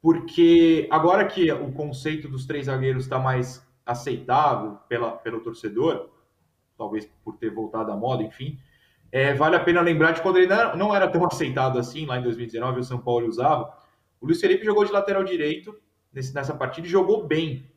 [0.00, 6.10] Porque agora que o conceito dos três zagueiros está mais aceitável pela, pelo torcedor,
[6.76, 8.58] talvez por ter voltado à moda, enfim,
[9.10, 12.22] é, vale a pena lembrar de quando ele não era tão aceitado assim, lá em
[12.22, 13.74] 2019, o São Paulo usava.
[14.20, 15.74] O Luiz Felipe jogou de lateral direito
[16.12, 17.70] nesse, nessa partida e jogou bem.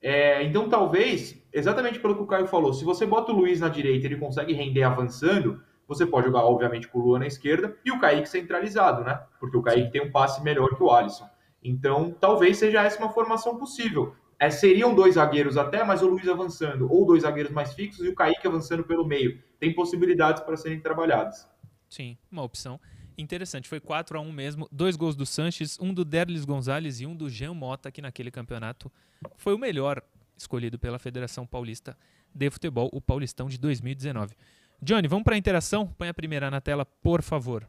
[0.00, 3.68] É, então, talvez, exatamente pelo que o Caio falou, se você bota o Luiz na
[3.68, 7.76] direita e ele consegue render avançando, você pode jogar, obviamente, com o Luan na esquerda
[7.84, 9.20] e o Kaique centralizado, né?
[9.40, 11.28] Porque o Kaique tem um passe melhor que o Alisson.
[11.68, 14.14] Então, talvez seja essa uma formação possível.
[14.38, 18.08] É, seriam dois zagueiros até, mas o Luiz avançando, ou dois zagueiros mais fixos e
[18.08, 19.42] o Kaique avançando pelo meio.
[19.58, 21.48] Tem possibilidades para serem trabalhadas.
[21.88, 22.80] Sim, uma opção
[23.16, 23.68] interessante.
[23.68, 24.68] Foi 4 a 1 mesmo.
[24.70, 28.30] Dois gols do Sanches, um do Derlis Gonzalez e um do Jean Mota, que naquele
[28.30, 28.90] campeonato
[29.36, 30.02] foi o melhor
[30.36, 31.98] escolhido pela Federação Paulista
[32.32, 34.36] de Futebol, o Paulistão de 2019.
[34.80, 35.88] Johnny, vamos para a interação?
[35.98, 37.68] Põe a primeira na tela, por favor.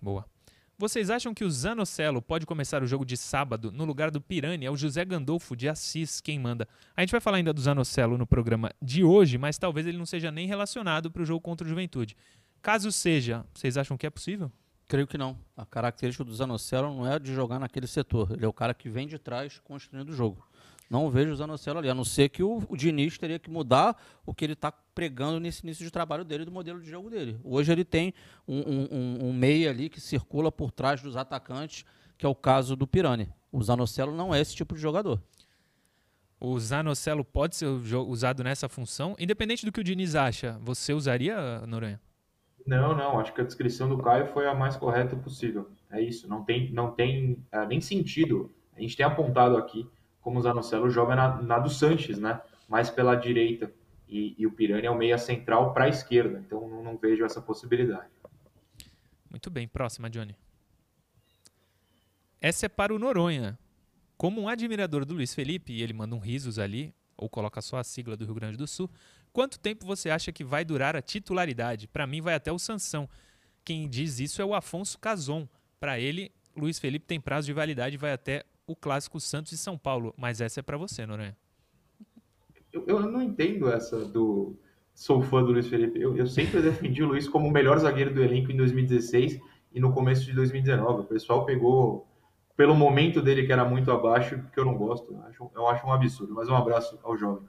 [0.00, 0.24] Boa.
[0.78, 4.64] Vocês acham que o Zanocelo pode começar o jogo de sábado no lugar do Pirani?
[4.64, 6.66] É o José Gandolfo de Assis quem manda.
[6.96, 10.06] A gente vai falar ainda do Zanocelo no programa de hoje, mas talvez ele não
[10.06, 12.16] seja nem relacionado para o jogo contra o Juventude.
[12.62, 14.50] Caso seja, vocês acham que é possível?
[14.88, 15.38] Creio que não.
[15.54, 18.32] A característica do Zanocelo não é de jogar naquele setor.
[18.32, 20.42] Ele é o cara que vem de trás construindo o jogo.
[20.90, 23.96] Não vejo o Zanocelo ali, a não ser que o, o Diniz teria que mudar
[24.26, 27.38] o que ele está pregando nesse início de trabalho dele, do modelo de jogo dele.
[27.44, 28.12] Hoje ele tem
[28.46, 31.84] um, um, um meia ali que circula por trás dos atacantes,
[32.18, 33.32] que é o caso do Pirani.
[33.52, 35.22] O Zanocelo não é esse tipo de jogador.
[36.40, 40.58] O Zanocelo pode ser usado nessa função, independente do que o Diniz acha.
[40.60, 42.00] Você usaria, Noronha?
[42.66, 43.20] Não, não.
[43.20, 45.70] Acho que a descrição do Caio foi a mais correta possível.
[45.88, 46.28] É isso.
[46.28, 48.50] Não tem, não tem é, nem sentido.
[48.76, 49.88] A gente tem apontado aqui
[50.20, 52.40] como o Zanocelo joga na, na do Sanches, né?
[52.68, 53.72] Mais pela direita.
[54.08, 56.42] E, e o Pirani é o meia central para a esquerda.
[56.44, 58.08] Então não, não vejo essa possibilidade.
[59.28, 60.36] Muito bem, próxima, Johnny.
[62.40, 63.58] Essa é para o Noronha.
[64.16, 67.78] Como um admirador do Luiz Felipe, e ele manda um risos ali, ou coloca só
[67.78, 68.90] a sigla do Rio Grande do Sul,
[69.32, 71.86] quanto tempo você acha que vai durar a titularidade?
[71.86, 73.08] Para mim, vai até o Sansão.
[73.64, 75.48] Quem diz isso é o Afonso Cazon.
[75.78, 79.76] Para ele, Luiz Felipe tem prazo de validade vai até o clássico Santos e São
[79.76, 80.14] Paulo.
[80.16, 81.36] Mas essa é para você, Noronha.
[82.72, 84.56] Eu, eu não entendo essa do
[84.94, 86.00] sou fã do Luiz Felipe.
[86.00, 89.40] Eu, eu sempre defendi o Luiz como o melhor zagueiro do elenco em 2016
[89.72, 91.02] e no começo de 2019.
[91.02, 92.06] O pessoal pegou
[92.56, 95.12] pelo momento dele que era muito abaixo, que eu não gosto.
[95.12, 96.34] Eu acho, eu acho um absurdo.
[96.34, 97.42] Mas um abraço ao jovem.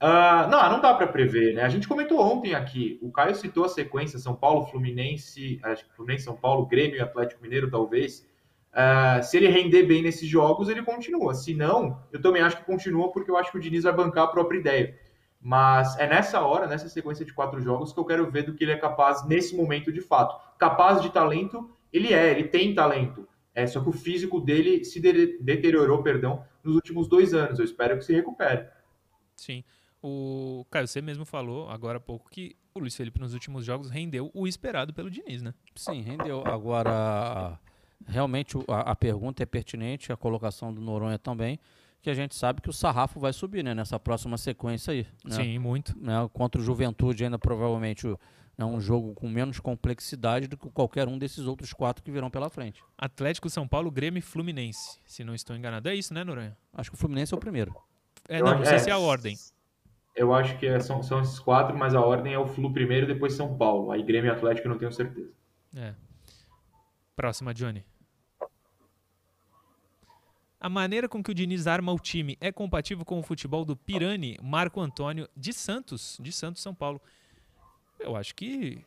[0.00, 1.62] Uh, não, não dá para prever, né?
[1.62, 2.98] A gente comentou ontem aqui.
[3.02, 5.60] O Caio citou a sequência São Paulo, Fluminense,
[5.96, 8.26] Fluminense, São Paulo, Grêmio e Atlético Mineiro, talvez.
[8.74, 11.32] Uh, se ele render bem nesses jogos, ele continua.
[11.32, 14.24] Se não, eu também acho que continua, porque eu acho que o Diniz vai bancar
[14.24, 14.98] a própria ideia.
[15.40, 18.64] Mas é nessa hora, nessa sequência de quatro jogos, que eu quero ver do que
[18.64, 20.36] ele é capaz nesse momento de fato.
[20.58, 23.28] Capaz de talento, ele é, ele tem talento.
[23.54, 27.60] É, só que o físico dele se de deteriorou, perdão, nos últimos dois anos.
[27.60, 28.66] Eu espero que se recupere.
[29.36, 29.62] Sim.
[30.02, 33.88] O Caio, você mesmo falou agora há pouco que o Luiz Felipe nos últimos jogos
[33.88, 35.54] rendeu o esperado pelo Diniz, né?
[35.76, 36.42] Sim, rendeu.
[36.44, 37.58] Agora
[38.06, 41.58] realmente a, a, pergunta é pertinente, a colocação do Noronha também,
[42.02, 45.06] que a gente sabe que o sarrafo vai subir né, nessa próxima sequência aí.
[45.24, 45.36] Né?
[45.36, 45.98] Sim, muito.
[45.98, 48.06] Né, contra o Juventude, ainda provavelmente
[48.56, 52.30] é um jogo com menos complexidade do que qualquer um desses outros quatro que virão
[52.30, 52.82] pela frente.
[52.96, 55.88] Atlético, São Paulo, Grêmio e Fluminense, se não estou enganado.
[55.88, 56.56] É isso, né, Noronha?
[56.72, 57.74] Acho que o Fluminense é o primeiro.
[58.28, 59.36] É, não, não sei é, se é a ordem.
[60.14, 63.06] Eu acho que é, são, são esses quatro, mas a ordem é o Flu primeiro,
[63.06, 63.90] depois São Paulo.
[63.90, 65.32] Aí Grêmio e Atlético eu não tenho certeza.
[65.74, 65.94] É.
[67.16, 67.84] Próxima, Johnny.
[70.64, 73.76] A maneira com que o Diniz arma o time é compatível com o futebol do
[73.76, 76.98] Pirani Marco Antônio de Santos, de Santos, São Paulo.
[78.00, 78.82] Eu acho que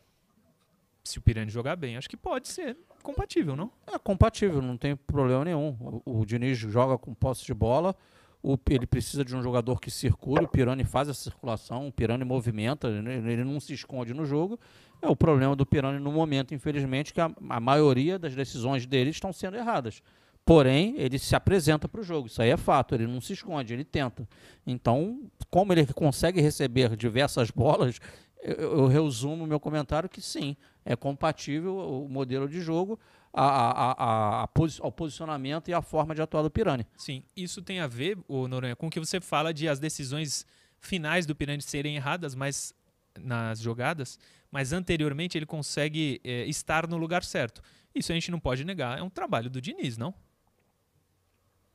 [1.04, 3.70] se o Pirani jogar bem, acho que pode ser compatível, não?
[3.86, 6.02] É compatível, não tem problema nenhum.
[6.04, 7.94] O, o Diniz joga com posse de bola,
[8.42, 12.24] o, ele precisa de um jogador que circule, o Pirani faz a circulação, o Pirani
[12.24, 14.58] movimenta, ele, ele não se esconde no jogo.
[15.00, 19.10] É o problema do Pirani no momento, infelizmente, que a, a maioria das decisões dele
[19.10, 20.02] estão sendo erradas.
[20.48, 23.74] Porém, ele se apresenta para o jogo, isso aí é fato, ele não se esconde,
[23.74, 24.26] ele tenta.
[24.66, 28.00] Então, como ele consegue receber diversas bolas,
[28.42, 30.56] eu, eu resumo meu comentário que sim,
[30.86, 32.98] é compatível o modelo de jogo
[33.30, 34.48] a, a, a,
[34.80, 36.86] ao posicionamento e a forma de atuar do Pirani.
[36.96, 40.46] Sim, isso tem a ver, o Noronha, com o que você fala de as decisões
[40.80, 42.72] finais do Pirani serem erradas, mas
[43.20, 44.18] nas jogadas,
[44.50, 47.60] mas anteriormente ele consegue é, estar no lugar certo.
[47.94, 50.14] Isso a gente não pode negar, é um trabalho do Diniz, não?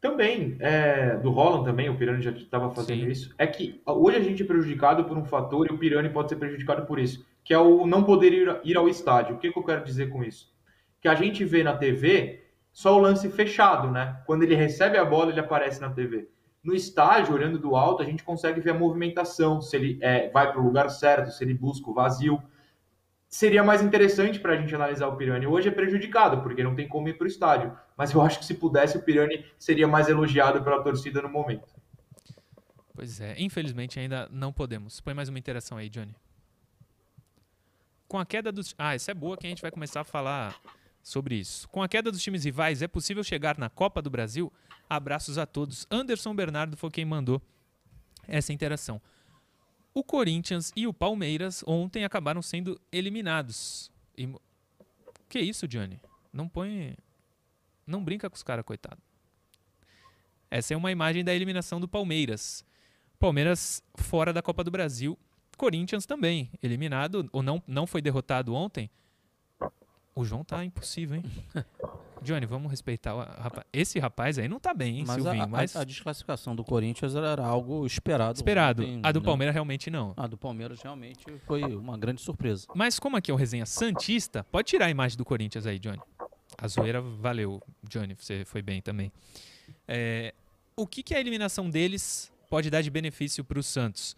[0.04, 3.10] Também, é, do Holland também, o Pirani já estava fazendo Sim.
[3.10, 3.34] isso.
[3.38, 6.36] É que hoje a gente é prejudicado por um fator e o Pirani pode ser
[6.36, 9.36] prejudicado por isso, que é o não poder ir, ir ao estádio.
[9.36, 10.54] O que, que eu quero dizer com isso?
[11.00, 14.22] Que a gente vê na TV só o lance fechado, né?
[14.26, 16.28] Quando ele recebe a bola, ele aparece na TV.
[16.62, 20.52] No estádio, olhando do alto, a gente consegue ver a movimentação, se ele é, vai
[20.52, 22.44] para o lugar certo, se ele busca o vazio
[23.34, 25.48] seria mais interessante para a gente analisar o Pirani.
[25.48, 27.76] Hoje é prejudicado, porque não tem como ir para o estádio.
[27.98, 31.68] Mas eu acho que se pudesse, o Pirani seria mais elogiado pela torcida no momento.
[32.94, 35.02] Pois é, infelizmente ainda não podemos.
[35.02, 36.16] Põe mais uma interação aí, Johnny.
[38.08, 38.76] Com a queda dos.
[38.78, 40.56] Ah, essa é boa que a gente vai começar a falar
[41.02, 41.68] sobre isso.
[41.70, 44.54] Com a queda dos times rivais, é possível chegar na Copa do Brasil?
[44.88, 45.88] Abraços a todos.
[45.90, 47.42] Anderson Bernardo foi quem mandou
[48.28, 49.02] essa interação.
[49.94, 53.92] O Corinthians e o Palmeiras ontem acabaram sendo eliminados.
[54.18, 54.28] E...
[55.30, 56.00] Que isso, Johnny?
[56.32, 56.96] Não põe.
[57.86, 59.02] Não brinca com os caras, coitado.
[60.50, 62.66] Essa é uma imagem da eliminação do Palmeiras.
[63.20, 65.18] Palmeiras fora da Copa do Brasil.
[65.58, 68.90] Corinthians também, eliminado, ou não, não foi derrotado ontem.
[70.16, 71.24] O João tá impossível, hein?
[72.22, 73.68] Johnny, vamos respeitar o rapaz.
[73.74, 75.44] Esse rapaz aí não tá bem, hein, mas Silvinho?
[75.44, 78.38] A, mas a desclassificação do Corinthians era algo esperado.
[78.38, 78.84] Esperado.
[78.84, 79.26] Ontem, a do né?
[79.26, 80.14] Palmeiras realmente não.
[80.16, 82.66] A do Palmeiras realmente foi uma grande surpresa.
[82.74, 86.00] Mas como aqui é o Resenha Santista, pode tirar a imagem do Corinthians aí, Johnny.
[86.58, 89.12] A zoeira valeu, Johnny, você foi bem também.
[89.88, 90.34] É,
[90.76, 94.16] o que, que a eliminação deles pode dar de benefício para o Santos?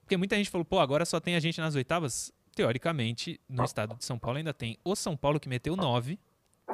[0.00, 2.32] Porque muita gente falou, pô, agora só tem a gente nas oitavas.
[2.58, 6.18] Teoricamente, no estado de São Paulo ainda tem o São Paulo que meteu nove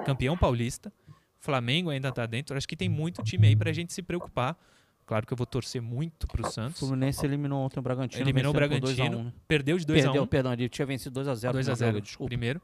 [0.07, 0.91] campeão paulista.
[1.39, 2.57] Flamengo ainda está dentro.
[2.57, 4.57] Acho que tem muito time aí para a gente se preocupar.
[5.05, 6.81] Claro que eu vou torcer muito para o Santos.
[6.81, 8.25] O Fluminense eliminou ontem o Bragantino.
[8.25, 9.19] Eliminou o Bragantino.
[9.19, 9.33] 1, né?
[9.47, 10.03] Perdeu de 2x1.
[10.03, 10.27] Perdeu, um.
[10.27, 11.53] perdão, ele tinha vencido 2x0.
[11.53, 12.31] 2x0, desculpa.
[12.31, 12.63] Primeiro.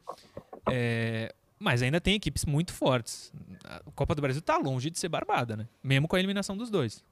[0.71, 3.31] É, mas ainda tem equipes muito fortes.
[3.65, 5.69] A Copa do Brasil está longe de ser barbada, né?
[5.83, 7.05] Mesmo com a eliminação dos dois.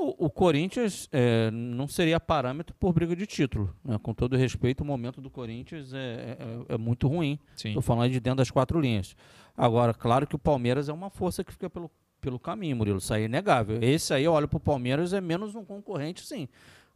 [0.00, 3.74] O, o Corinthians é, não seria parâmetro por briga de título.
[3.84, 3.98] Né?
[4.00, 7.36] Com todo respeito, o momento do Corinthians é, é, é muito ruim.
[7.56, 9.16] Estou falando de dentro das quatro linhas.
[9.56, 12.98] Agora, claro que o Palmeiras é uma força que fica pelo, pelo caminho, Murilo.
[12.98, 13.82] Isso aí é inegável.
[13.82, 16.46] Esse aí, olha para o Palmeiras, é menos um concorrente, sim.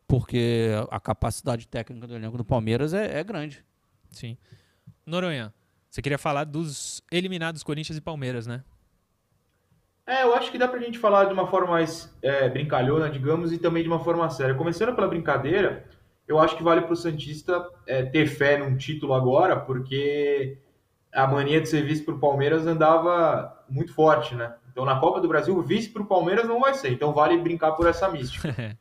[0.06, 3.64] Porque a capacidade técnica do elenco do Palmeiras é, é grande.
[4.10, 4.36] Sim.
[5.04, 5.52] Noronha,
[5.90, 8.62] você queria falar dos eliminados Corinthians e Palmeiras, né?
[10.06, 13.52] É, eu acho que dá pra gente falar de uma forma mais é, brincalhona, digamos,
[13.52, 14.54] e também de uma forma séria.
[14.54, 15.84] Começando pela brincadeira,
[16.26, 20.58] eu acho que vale pro Santista é, ter fé num título agora, porque
[21.12, 24.54] a mania de ser vice pro Palmeiras andava muito forte, né?
[24.70, 26.90] Então na Copa do Brasil, vice pro Palmeiras não vai ser.
[26.90, 28.48] Então vale brincar por essa mística.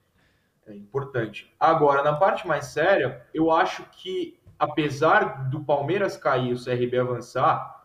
[0.66, 1.54] é importante.
[1.60, 6.98] Agora, na parte mais séria, eu acho que apesar do Palmeiras cair e o CRB
[6.98, 7.81] avançar,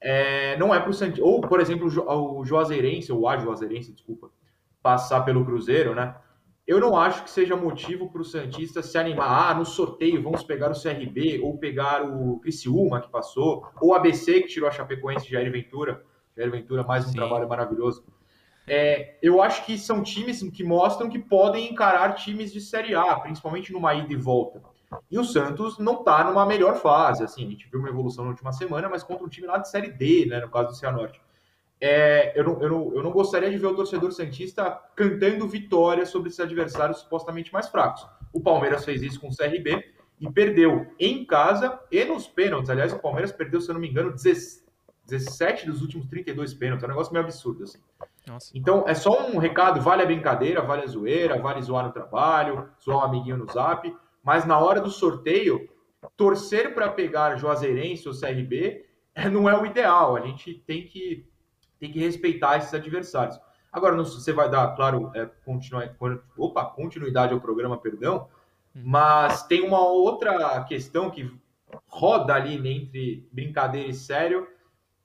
[0.00, 1.24] é, não é para o Santista.
[1.24, 4.30] Ou, por exemplo, o Juazeirense, ou a Juazeirense, desculpa,
[4.82, 6.14] passar pelo Cruzeiro, né?
[6.66, 9.50] Eu não acho que seja motivo para o Santista se animar.
[9.50, 13.94] Ah, no sorteio vamos pegar o CRB, ou pegar o Criciúma, que passou, ou o
[13.94, 16.04] ABC, que tirou a Chapecoense de Jair Ventura.
[16.36, 17.16] Jair Ventura, mais um Sim.
[17.16, 18.04] trabalho maravilhoso.
[18.68, 23.16] É, eu acho que são times que mostram que podem encarar times de Série A,
[23.16, 24.62] principalmente numa ida e volta.
[25.10, 27.22] E o Santos não está numa melhor fase.
[27.22, 29.68] Assim, a gente viu uma evolução na última semana, mas contra um time lá de
[29.68, 31.20] Série D, né, no caso do Cianorte.
[31.80, 36.04] É, eu, não, eu, não, eu não gostaria de ver o torcedor Santista cantando vitória
[36.04, 38.06] sobre esses adversários supostamente mais fracos.
[38.32, 39.82] O Palmeiras fez isso com o CRB
[40.20, 42.68] e perdeu em casa e nos pênaltis.
[42.68, 46.84] Aliás, o Palmeiras perdeu, se eu não me engano, 17 dos últimos 32 pênaltis.
[46.84, 47.64] É um negócio meio absurdo.
[47.64, 47.78] Assim.
[48.26, 48.50] Nossa.
[48.54, 52.68] Então, é só um recado: vale a brincadeira, vale a zoeira, vale zoar no trabalho,
[52.84, 55.68] zoar um amiguinho no zap, mas na hora do sorteio,
[56.16, 58.84] torcer para pegar Juazeirense ou CRB
[59.30, 60.16] não é o ideal.
[60.16, 61.26] A gente tem que,
[61.78, 63.38] tem que respeitar esses adversários.
[63.72, 65.94] Agora, não, você vai dar, claro, é, continuar,
[66.36, 68.28] opa, continuidade ao programa, perdão,
[68.74, 68.82] hum.
[68.84, 71.30] mas tem uma outra questão que
[71.86, 74.46] roda ali entre brincadeira e sério,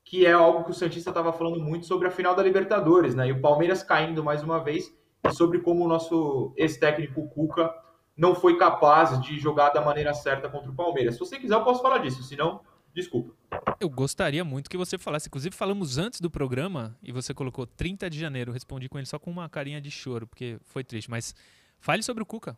[0.04, 3.28] que é algo que o Santista estava falando muito sobre a final da Libertadores, né?
[3.28, 7.73] E o Palmeiras caindo mais uma vez, e sobre como o nosso ex-técnico Cuca
[8.15, 11.15] não foi capaz de jogar da maneira certa contra o Palmeiras.
[11.15, 12.62] Se você quiser, eu posso falar disso, senão,
[12.93, 13.34] desculpa.
[13.80, 15.28] Eu gostaria muito que você falasse.
[15.28, 18.51] Inclusive, falamos antes do programa e você colocou 30 de janeiro.
[18.51, 21.10] Eu respondi com ele só com uma carinha de choro, porque foi triste.
[21.10, 21.36] Mas
[21.80, 22.58] fale sobre o Cuca.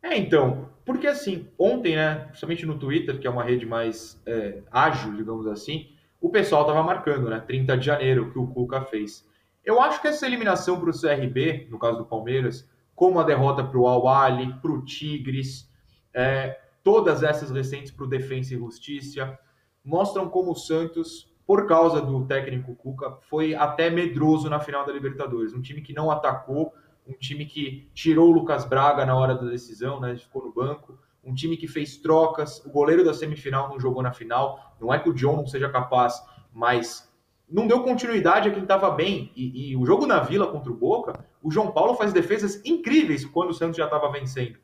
[0.00, 4.62] É, então, porque assim, ontem, né, principalmente no Twitter, que é uma rede mais é,
[4.70, 5.90] ágil, digamos assim,
[6.20, 9.26] o pessoal tava marcando, né, 30 de janeiro, que o Cuca fez.
[9.64, 13.62] Eu acho que essa eliminação para o CRB, no caso do Palmeiras, como a derrota
[13.62, 15.70] para o Al-Ali, para o Tigres,
[16.12, 19.38] é, todas essas recentes para o Defensa e Justiça,
[19.84, 24.92] mostram como o Santos, por causa do técnico Cuca, foi até medroso na final da
[24.92, 25.54] Libertadores.
[25.54, 26.74] Um time que não atacou,
[27.06, 30.98] um time que tirou o Lucas Braga na hora da decisão, né, ficou no banco,
[31.22, 34.74] um time que fez trocas, o goleiro da semifinal não jogou na final.
[34.80, 36.20] Não é que o John não seja capaz,
[36.52, 37.08] mas
[37.48, 39.32] não deu continuidade a quem estava bem.
[39.34, 43.24] E, e, o jogo na Vila contra o Boca, o João Paulo faz defesas incríveis
[43.24, 44.58] quando o Santos já estava vencendo.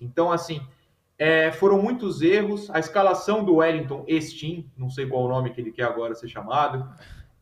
[0.00, 0.60] Então, assim,
[1.18, 2.70] é, foram muitos erros.
[2.70, 6.28] A escalação do Wellington Estim, não sei qual o nome que ele quer agora ser
[6.28, 6.88] chamado,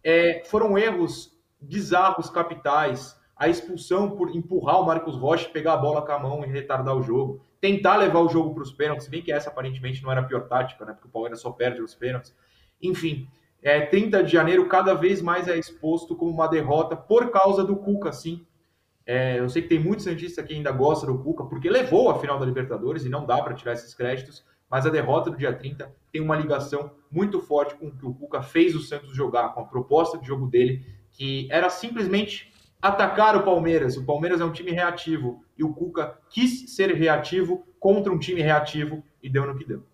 [0.02, 3.18] é, foram erros bizarros, capitais.
[3.36, 6.94] A expulsão por empurrar o Marcos Rocha, pegar a bola com a mão e retardar
[6.94, 7.44] o jogo.
[7.60, 10.46] Tentar levar o jogo para os pênaltis, bem que essa aparentemente não era a pior
[10.48, 10.92] tática, né?
[10.92, 12.34] Porque o Palmeiras só perde os pênaltis.
[12.82, 13.28] Enfim,
[13.62, 17.76] é, 30 de janeiro cada vez mais é exposto como uma derrota por causa do
[17.76, 18.46] Cuca, sim.
[19.12, 22.20] É, eu sei que tem muitos santistas que ainda gostam do Cuca, porque levou a
[22.20, 25.52] final da Libertadores e não dá para tirar esses créditos, mas a derrota do dia
[25.52, 29.48] 30 tem uma ligação muito forte com o que o Cuca fez o Santos jogar,
[29.48, 33.96] com a proposta de jogo dele, que era simplesmente atacar o Palmeiras.
[33.96, 38.40] O Palmeiras é um time reativo e o Cuca quis ser reativo contra um time
[38.40, 39.84] reativo e deu no que deu.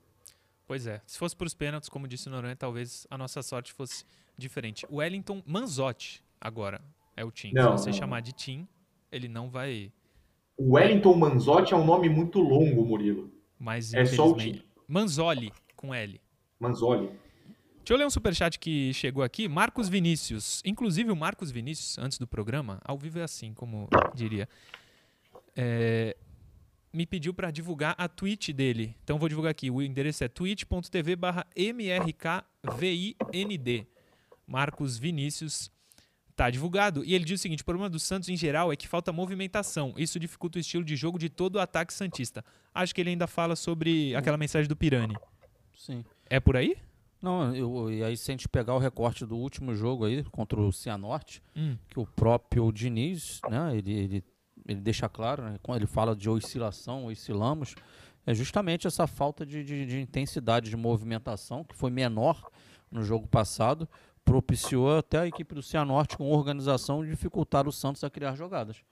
[0.67, 1.01] Pois é.
[1.07, 4.05] Se fosse para os pênaltis, como disse o Noronha, talvez a nossa sorte fosse
[4.37, 4.85] diferente.
[4.91, 6.83] O Wellington Manzotti, agora,
[7.17, 7.51] é o Tim.
[7.55, 7.97] Não, Se você não.
[7.97, 8.69] chamar de Tim,
[9.11, 9.93] ele não vai.
[10.57, 13.31] O Wellington Manzotti é um nome muito longo, Murilo.
[13.59, 14.63] Mas é só o Tim.
[14.89, 16.21] Manzoli, com L.
[16.59, 17.09] Manzoli.
[17.79, 19.49] Deixa eu ler um superchat que chegou aqui.
[19.49, 20.61] Marcos Vinícius.
[20.65, 24.49] Inclusive, o Marcos Vinícius, antes do programa, ao vivo é assim, como diria.
[25.55, 26.17] É,
[26.93, 28.97] me pediu para divulgar a tweet dele.
[29.05, 29.71] Então vou divulgar aqui.
[29.71, 32.27] O endereço é twitch.tv barra mrkvind.
[34.47, 35.71] Marcos Vinícius
[36.37, 37.05] tá divulgado.
[37.05, 39.95] E ele diz o seguinte: o problema do Santos em geral é que falta movimentação.
[39.97, 42.45] Isso dificulta o estilo de jogo de todo o ataque Santista.
[42.75, 45.17] Acho que ele ainda fala sobre aquela mensagem do Pirani.
[45.77, 46.05] Sim.
[46.29, 46.77] É por aí?
[47.21, 50.61] Não, eu, e aí se a gente pegar o recorte do último jogo aí contra
[50.61, 51.77] o Cianorte, hum.
[51.89, 54.25] que o próprio Diniz, né, ele, ele
[54.69, 57.75] ele deixa claro, né, quando ele fala de oscilação, oscilamos,
[58.27, 62.51] é justamente essa falta de, de, de, intensidade de movimentação, que foi menor
[62.91, 63.89] no jogo passado,
[64.27, 68.83] propiciou até a equipe do Cianorte com organização dificultar o Santos a criar jogadas.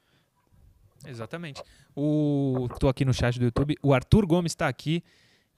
[1.04, 1.60] Exatamente.
[1.94, 5.02] O tô aqui no chat do YouTube, o Arthur Gomes está aqui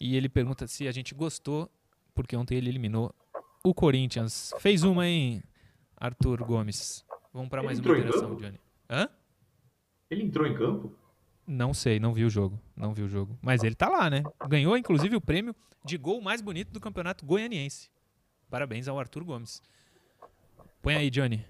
[0.00, 1.70] e ele pergunta se a gente gostou,
[2.14, 3.14] porque ontem ele eliminou
[3.62, 4.52] o Corinthians.
[4.58, 5.42] Fez uma, hein,
[5.96, 7.04] Arthur Gomes?
[7.32, 8.58] Vamos para mais uma interação, Johnny.
[8.88, 9.08] Hã?
[10.10, 10.92] Ele entrou em campo?
[11.46, 12.58] Não sei, não vi o jogo.
[12.74, 13.38] Não vi o jogo.
[13.42, 14.22] Mas ele tá lá, né?
[14.48, 15.54] Ganhou, inclusive, o prêmio
[15.84, 17.90] de gol mais bonito do campeonato goianiense.
[18.50, 19.62] Parabéns ao Arthur Gomes.
[20.82, 21.44] Põe aí, Johnny.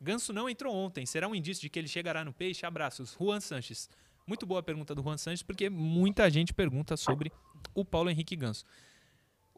[0.00, 1.04] Ganso não entrou ontem.
[1.06, 2.64] Será um indício de que ele chegará no peixe?
[2.64, 3.16] Abraços.
[3.18, 3.88] Juan Sanches.
[4.26, 7.32] Muito boa a pergunta do Juan Sanches, porque muita gente pergunta sobre
[7.74, 8.64] o Paulo Henrique Ganso.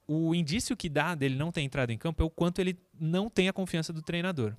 [0.06, 3.30] O indício que dá dele não ter entrado em campo é o quanto ele não
[3.30, 4.54] tem a confiança do treinador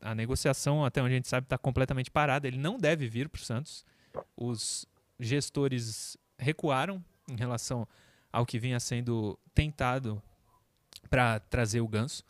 [0.00, 2.46] a negociação, até onde a gente sabe, está completamente parada.
[2.46, 3.84] Ele não deve vir para o Santos.
[4.36, 4.86] Os
[5.18, 7.86] gestores recuaram em relação
[8.32, 10.22] ao que vinha sendo tentado
[11.08, 12.24] para trazer o Ganso.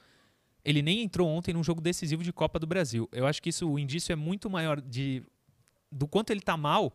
[0.64, 3.08] Ele nem entrou ontem num jogo decisivo de Copa do Brasil.
[3.12, 5.22] Eu acho que isso, o indício é muito maior de
[5.90, 6.92] do quanto ele está mal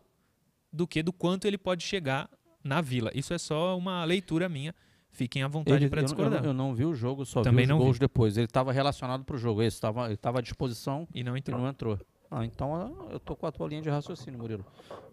[0.72, 2.30] do que do quanto ele pode chegar
[2.62, 3.10] na Vila.
[3.14, 4.74] Isso é só uma leitura minha
[5.16, 6.44] Fiquem à vontade para discordar.
[6.44, 8.00] Eu, eu, não vi o jogo, só Também vi os gols vi.
[8.00, 8.36] depois.
[8.36, 11.58] Ele estava relacionado para o jogo, ele estava à disposição e não entrou.
[11.58, 11.98] E não entrou.
[12.30, 14.64] Ah, então eu tô com a tua linha de raciocínio, Murilo.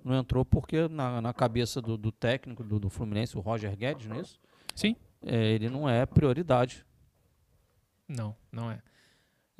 [0.03, 4.07] Não entrou porque na, na cabeça do, do técnico do, do, Fluminense, o Roger Guedes,
[4.07, 4.39] não é isso?
[4.75, 4.95] Sim.
[5.25, 6.85] É, ele não é prioridade.
[8.07, 8.81] Não, não é.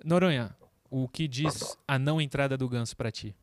[0.04, 0.56] Noronha,
[0.90, 3.36] o que diz a não entrada do Ganso para ti?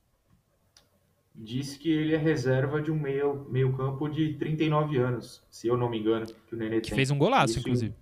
[1.34, 5.76] Diz que ele é reserva de um meio, meio campo de 39 anos, se eu
[5.76, 6.96] não me engano, que o Nenê que tem.
[6.96, 7.94] fez um golaço, Isso inclusive.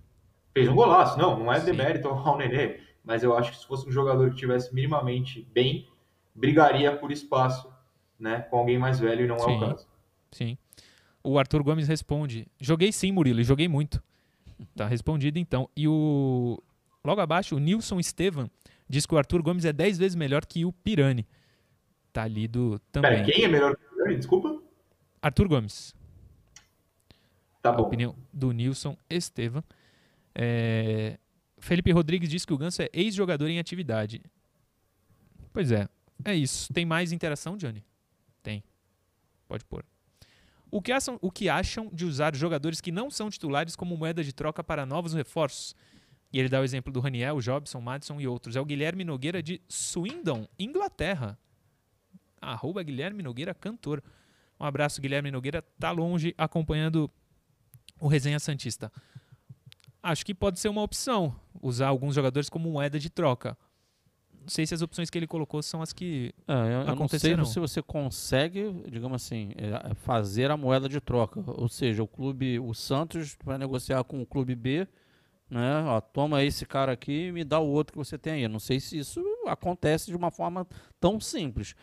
[0.53, 3.87] Fez um golaço, não, não é demérito ao Nenê, mas eu acho que se fosse
[3.87, 5.87] um jogador que tivesse minimamente bem,
[6.33, 7.71] brigaria por espaço,
[8.19, 9.87] né, com alguém mais velho e não sim, é o caso.
[10.31, 10.57] Sim.
[11.23, 14.01] O Arthur Gomes responde: Joguei sim, Murilo, e joguei muito.
[14.75, 15.69] Tá respondido então.
[15.75, 16.61] E o
[17.03, 18.49] logo abaixo, o Nilson Estevan
[18.87, 21.27] diz que o Arthur Gomes é 10 vezes melhor que o Pirani.
[22.11, 23.11] Tá lido também.
[23.11, 24.15] Pera, quem é melhor que o Pirani?
[24.17, 24.61] Desculpa.
[25.21, 25.95] Arthur Gomes.
[27.61, 27.83] Tá bom.
[27.83, 29.63] A opinião do Nilson Estevan.
[30.33, 31.17] É...
[31.57, 34.21] Felipe Rodrigues diz que o Ganso é ex-jogador em atividade.
[35.51, 35.87] Pois é,
[36.23, 36.71] é isso.
[36.73, 37.83] Tem mais interação, Johnny?
[38.41, 38.63] Tem.
[39.47, 39.85] Pode pôr.
[40.71, 44.23] O que, acham, o que acham de usar jogadores que não são titulares como moeda
[44.23, 45.75] de troca para novos reforços?
[46.31, 48.55] E ele dá o exemplo do Raniel, Jobson, Madison e outros.
[48.55, 51.37] É o Guilherme Nogueira de Swindon, Inglaterra.
[52.39, 54.03] Arroba Guilherme Nogueira, cantor.
[54.59, 55.63] Um abraço, Guilherme Nogueira.
[55.79, 57.09] Tá longe acompanhando
[57.99, 58.91] o Resenha Santista.
[60.03, 63.57] Acho que pode ser uma opção usar alguns jogadores como moeda de troca
[64.49, 67.07] não sei se as opções que ele colocou são as que é, eu, eu não
[67.07, 71.43] sei se você consegue, digamos assim, é, fazer a moeda de troca.
[71.45, 74.87] Ou seja, o clube, o Santos vai negociar com o clube B,
[75.51, 75.83] né?
[75.85, 78.43] Ó, toma esse cara aqui e me dá o outro que você tem aí.
[78.43, 80.65] Eu não sei se isso acontece de uma forma
[80.99, 81.75] tão simples,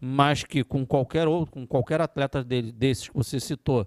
[0.00, 3.86] mas que com qualquer outro, com qualquer atleta dele, desses que você citou,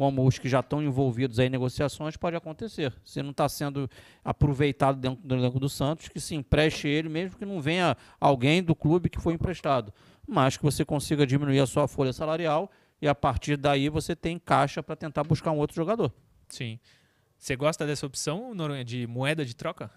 [0.00, 2.90] como os que já estão envolvidos em negociações, pode acontecer.
[3.04, 3.86] Se não está sendo
[4.24, 8.62] aproveitado dentro do elenco do Santos, que se empreste ele, mesmo que não venha alguém
[8.62, 9.92] do clube que foi emprestado.
[10.26, 12.70] Mas que você consiga diminuir a sua folha salarial
[13.02, 16.10] e a partir daí você tem caixa para tentar buscar um outro jogador.
[16.48, 16.80] Sim.
[17.36, 19.90] Você gosta dessa opção, Noronha, de moeda de troca?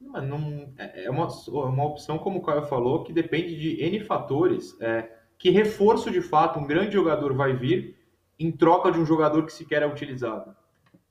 [0.00, 4.74] Não, é, é uma, uma opção, como o Caio falou, que depende de N fatores.
[4.80, 7.97] É, que reforço de fato um grande jogador vai vir
[8.38, 10.54] em troca de um jogador que sequer é utilizado.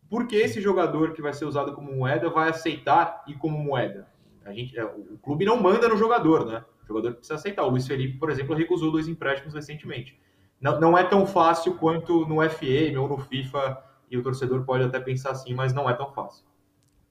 [0.09, 4.07] Porque esse jogador que vai ser usado como moeda vai aceitar e como moeda?
[4.45, 6.63] A gente, é, o clube não manda no jogador, né?
[6.83, 7.63] O jogador precisa aceitar.
[7.63, 10.17] O Luiz Felipe, por exemplo, recusou dois empréstimos recentemente.
[10.61, 14.85] Não, não é tão fácil quanto no FM ou no FIFA, e o torcedor pode
[14.85, 16.45] até pensar assim, mas não é tão fácil.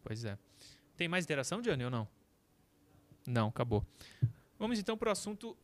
[0.03, 0.39] Pois é.
[0.97, 2.09] Tem mais interação, Johnny, ou não?
[3.27, 3.85] Não, acabou.
[4.59, 5.57] Vamos então para o assunto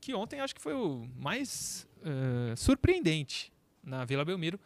[0.00, 3.51] que ontem acho que foi o mais uh, surpreendente
[3.82, 4.58] na Vila Belmiro,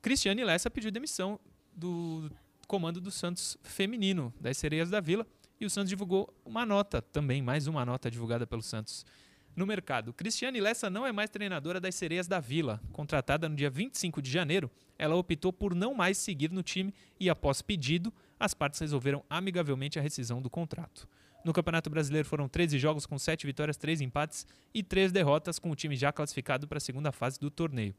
[0.00, 1.38] Cristiane Lessa pediu demissão
[1.74, 2.30] do
[2.66, 5.26] comando do Santos feminino, das Sereias da Vila,
[5.60, 9.06] e o Santos divulgou uma nota também, mais uma nota divulgada pelo Santos
[9.54, 10.12] no mercado.
[10.12, 12.80] Cristiane Lessa não é mais treinadora das Sereias da Vila.
[12.92, 17.28] Contratada no dia 25 de janeiro, ela optou por não mais seguir no time e,
[17.28, 21.06] após pedido, as partes resolveram amigavelmente a rescisão do contrato.
[21.44, 25.70] No Campeonato Brasileiro foram 13 jogos com 7 vitórias, 3 empates e 3 derrotas, com
[25.70, 27.94] o time já classificado para a segunda fase do torneio.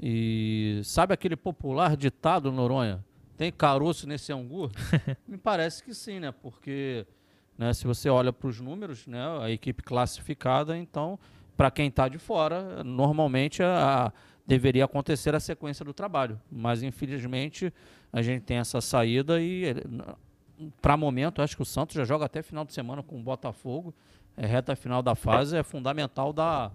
[0.00, 3.04] E sabe aquele popular ditado, Noronha?
[3.36, 4.68] Tem caroço nesse angu?
[5.28, 6.32] Me parece que sim, né?
[6.32, 7.06] Porque
[7.56, 11.20] né, se você olha para os números, né, a equipe classificada, então,
[11.56, 14.12] para quem está de fora, normalmente a,
[14.50, 16.40] deveria acontecer a sequência do trabalho.
[16.50, 17.72] Mas, infelizmente,
[18.12, 19.76] a gente tem essa saída e,
[20.82, 23.94] para momento, acho que o Santos já joga até final de semana com o Botafogo.
[24.36, 26.72] É reta final da fase, é fundamental dar,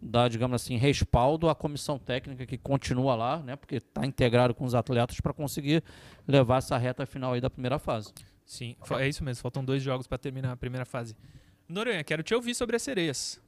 [0.00, 3.54] dar, digamos assim, respaldo à comissão técnica que continua lá, né?
[3.54, 5.84] Porque está integrado com os atletas para conseguir
[6.26, 8.14] levar essa reta final aí da primeira fase.
[8.46, 9.42] Sim, é isso mesmo.
[9.42, 11.14] Faltam dois jogos para terminar a primeira fase.
[11.68, 13.40] Noronha, quero te ouvir sobre as sereias.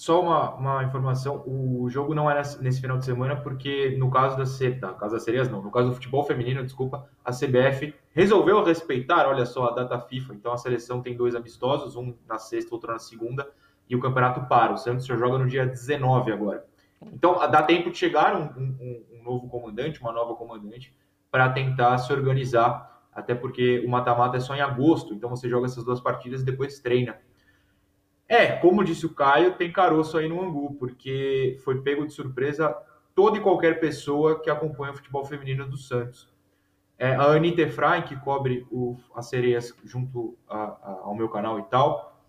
[0.00, 4.34] Só uma, uma informação: o jogo não é nesse final de semana, porque no caso
[4.34, 4.44] da
[4.80, 5.16] tá, caso
[5.50, 10.00] não, no caso do futebol feminino, desculpa, a CBF resolveu respeitar, olha só, a data
[10.00, 10.32] FIFA.
[10.32, 13.46] Então a seleção tem dois amistosos, um na sexta, outro na segunda,
[13.90, 14.72] e o campeonato para.
[14.72, 16.64] O Santos já joga no dia 19 agora.
[17.12, 20.96] Então dá tempo de chegar um, um, um novo comandante, uma nova comandante,
[21.30, 25.66] para tentar se organizar, até porque o mata-mata é só em agosto, então você joga
[25.66, 27.18] essas duas partidas e depois treina.
[28.30, 32.72] É, como disse o Caio, tem caroço aí no Angu, porque foi pego de surpresa
[33.12, 36.32] toda e qualquer pessoa que acompanha o futebol feminino do Santos.
[36.96, 41.58] É, a Anitta Efraim, que cobre o, as sereias junto a, a, ao meu canal
[41.58, 42.24] e tal,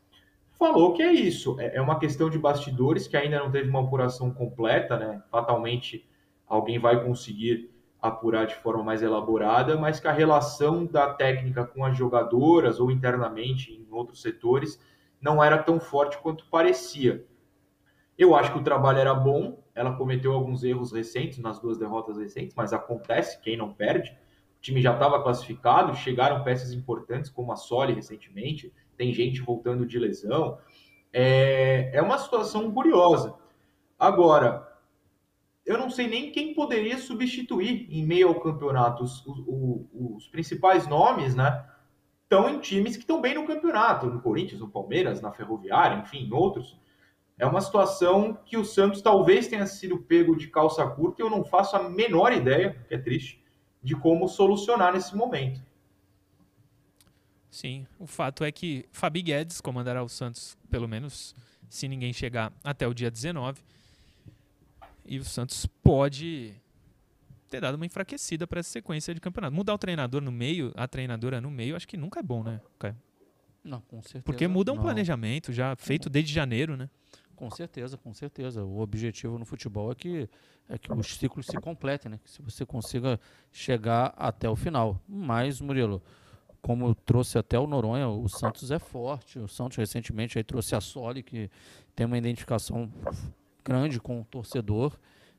[0.54, 1.60] falou que é isso.
[1.60, 5.22] É, é uma questão de bastidores que ainda não teve uma apuração completa, né?
[5.30, 6.10] Fatalmente
[6.47, 7.70] alguém vai conseguir
[8.02, 12.89] apurar de forma mais elaborada, mas que a relação da técnica com as jogadoras ou
[12.89, 14.80] internamente em outros setores
[15.22, 17.26] não era tão forte quanto parecia.
[18.18, 22.18] Eu acho que o trabalho era bom, ela cometeu alguns erros recentes nas duas derrotas
[22.18, 24.12] recentes, mas acontece, quem não perde.
[24.58, 29.86] O time já estava classificado, chegaram peças importantes, como a Soli recentemente, tem gente voltando
[29.86, 30.60] de lesão.
[31.14, 33.34] É, é uma situação curiosa.
[33.98, 34.68] Agora,
[35.66, 39.04] eu não sei nem quem poderia substituir em meio ao campeonato.
[39.04, 41.66] Os, os, os principais nomes, né?
[42.32, 46.20] Estão em times que estão bem no campeonato, no Corinthians, no Palmeiras, na Ferroviária, enfim,
[46.20, 46.80] em outros.
[47.38, 51.30] É uma situação que o Santos talvez tenha sido pego de calça curta e eu
[51.30, 53.44] não faço a menor ideia, que é triste,
[53.84, 55.62] de como solucionar nesse momento.
[57.50, 61.36] Sim, o fato é que Fabi Guedes comandará o Santos, pelo menos
[61.68, 63.60] se ninguém chegar até o dia 19.
[65.06, 66.54] E o Santos pode
[67.52, 69.54] ter dado uma enfraquecida para essa sequência de campeonato.
[69.54, 72.62] Mudar o treinador no meio, a treinadora no meio, acho que nunca é bom, né,
[72.80, 72.95] Caio?
[73.64, 74.24] Não, com certeza.
[74.24, 74.82] Porque muda um não.
[74.82, 76.89] planejamento já feito desde janeiro, né?
[77.36, 78.64] Com certeza, com certeza.
[78.64, 80.30] O objetivo no futebol é que,
[80.70, 82.20] é que os ciclos se completem, né?
[82.24, 83.20] Que se você consiga
[83.52, 84.99] chegar até o final.
[85.08, 86.02] Mas, Murilo,
[86.62, 89.38] como trouxe até o Noronha, o Santos é forte.
[89.39, 91.49] O Santos recentemente aí trouxe a Soli, que
[91.95, 92.91] tem uma identificação
[93.64, 94.97] grande com o torcedor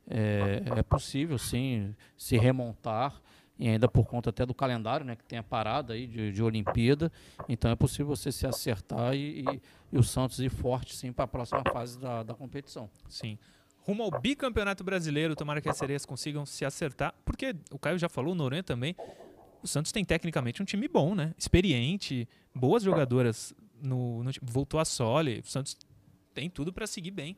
[0.09, 3.21] é, é possível sim se remontar
[3.57, 6.43] e ainda por conta até do calendário, né, que tem a parada aí de, de
[6.43, 7.11] Olimpíada,
[7.47, 11.25] então é possível você se acertar e, e, e o Santos ir forte sim para
[11.25, 12.89] a próxima fase da, da competição.
[13.07, 13.37] Sim.
[13.79, 18.09] Rumo ao bicampeonato brasileiro, tomara que as sereias consigam se acertar, porque o Caio já
[18.09, 18.95] falou, o Noronha também,
[19.61, 21.33] o Santos tem tecnicamente um time bom, né?
[21.37, 25.77] Experiente, boas jogadoras no, no voltou a Sole, o Santos
[26.33, 27.37] tem tudo para seguir bem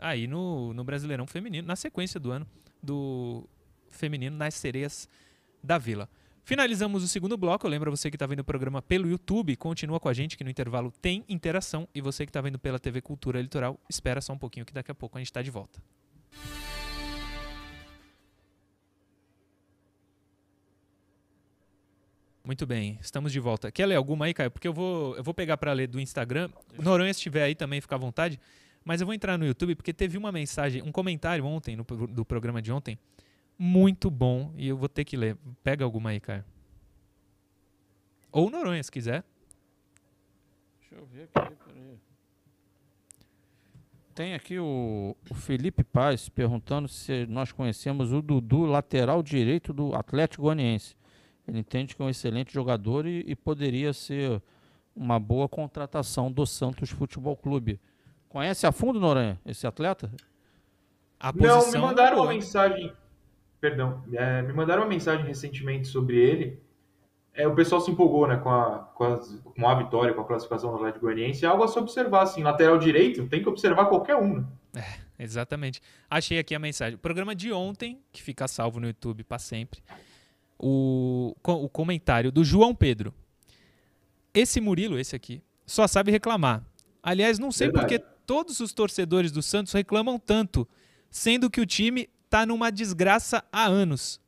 [0.00, 2.46] aí no, no Brasileirão Feminino, na sequência do ano
[2.82, 3.48] do
[3.88, 5.08] feminino nas sereias
[5.62, 6.08] da Vila.
[6.44, 7.66] Finalizamos o segundo bloco.
[7.66, 10.44] Eu lembro você que está vendo o programa pelo YouTube, continua com a gente que
[10.44, 11.88] no intervalo tem interação.
[11.94, 14.90] E você que está vendo pela TV Cultura Litoral, espera só um pouquinho que daqui
[14.90, 15.80] a pouco a gente está de volta.
[22.44, 23.72] Muito bem, estamos de volta.
[23.72, 24.50] Quer ler alguma aí, Caio?
[24.50, 26.50] Porque eu vou, eu vou pegar para ler do Instagram.
[26.78, 28.38] Noronha, se estiver aí também, fica à vontade.
[28.84, 32.24] Mas eu vou entrar no YouTube porque teve uma mensagem, um comentário ontem, no, do
[32.24, 32.98] programa de ontem,
[33.58, 35.36] muito bom e eu vou ter que ler.
[35.62, 36.44] Pega alguma aí, Caio.
[38.30, 39.24] Ou Noronha, se quiser.
[40.80, 41.98] Deixa eu ver aqui, peraí.
[44.14, 49.94] Tem aqui o, o, Felipe Paz perguntando se nós conhecemos o Dudu, lateral direito do
[49.94, 50.96] Atlético Goianiense.
[51.48, 54.40] Ele entende que é um excelente jogador e, e poderia ser
[54.94, 57.80] uma boa contratação do Santos Futebol Clube.
[58.34, 60.10] Conhece a fundo, Noronha, esse atleta?
[61.36, 62.92] Não, me mandaram uma mensagem.
[63.60, 66.60] Perdão, é, me mandaram uma mensagem recentemente sobre ele.
[67.32, 70.24] É, o pessoal se empolgou né, com, a, com, a, com a vitória, com a
[70.24, 71.44] classificação do Atlético Goianiense.
[71.44, 74.40] É algo a se observar, assim, lateral direito, tem que observar qualquer um.
[74.40, 74.44] Né?
[74.74, 75.80] É, exatamente.
[76.10, 76.96] Achei aqui a mensagem.
[76.96, 79.80] O programa de ontem, que fica salvo no YouTube para sempre,
[80.58, 83.14] o, o comentário do João Pedro.
[84.34, 86.64] Esse Murilo, esse aqui, só sabe reclamar.
[87.00, 87.98] Aliás, não sei Verdade.
[87.98, 90.68] porque todos os torcedores do Santos reclamam tanto,
[91.10, 94.20] sendo que o time está numa desgraça há anos.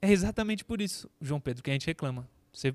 [0.00, 2.28] É exatamente por isso, João Pedro, que a gente reclama.
[2.52, 2.74] Você,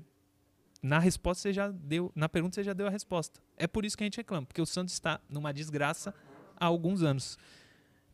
[0.82, 3.40] na resposta você já deu, na pergunta você já deu a resposta.
[3.56, 6.14] É por isso que a gente reclama, porque o Santos está numa desgraça
[6.56, 7.38] há alguns anos.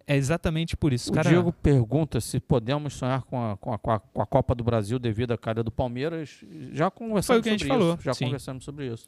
[0.07, 1.11] É exatamente por isso.
[1.11, 1.29] O Cara...
[1.29, 5.33] Diego pergunta se podemos sonhar com a, com, a, com a Copa do Brasil devido
[5.33, 6.43] à queda do Palmeiras.
[6.73, 7.95] Já conversamos Foi o que a gente sobre falou.
[7.95, 8.03] isso.
[8.03, 8.25] Já Sim.
[8.25, 9.05] conversamos sobre isso.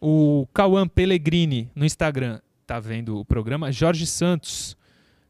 [0.00, 3.70] O Cauã Pellegrini no Instagram tá vendo o programa.
[3.70, 4.76] Jorge Santos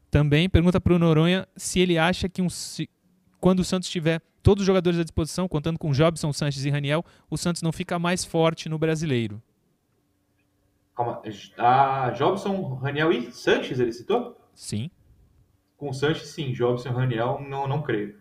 [0.09, 2.89] também pergunta para o Noronha se ele acha que um, se,
[3.39, 7.05] quando o Santos tiver todos os jogadores à disposição, contando com Jobson, Sanches e Raniel,
[7.29, 9.41] o Santos não fica mais forte no brasileiro.
[10.95, 11.21] Calma.
[11.57, 14.41] A Jobson, Raniel e Sanches, ele citou?
[14.55, 14.89] Sim.
[15.75, 16.51] Com o Sanches, sim.
[16.53, 18.17] Jobson e Raniel, não, não creio.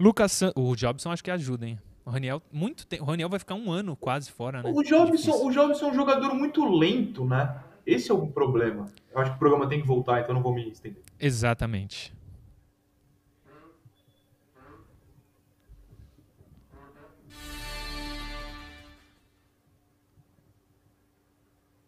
[0.00, 0.52] Lucas San...
[0.56, 1.78] O Jobson acho que ajuda, hein?
[2.04, 3.04] O Raniel, muito tempo.
[3.04, 4.72] O Raniel vai ficar um ano quase fora, né?
[4.74, 7.62] O Jobson, o Jobson é um jogador muito lento, né?
[7.86, 8.92] Esse é o problema.
[9.10, 11.02] Eu acho que o programa tem que voltar, então não vou me estender.
[11.18, 12.14] Exatamente.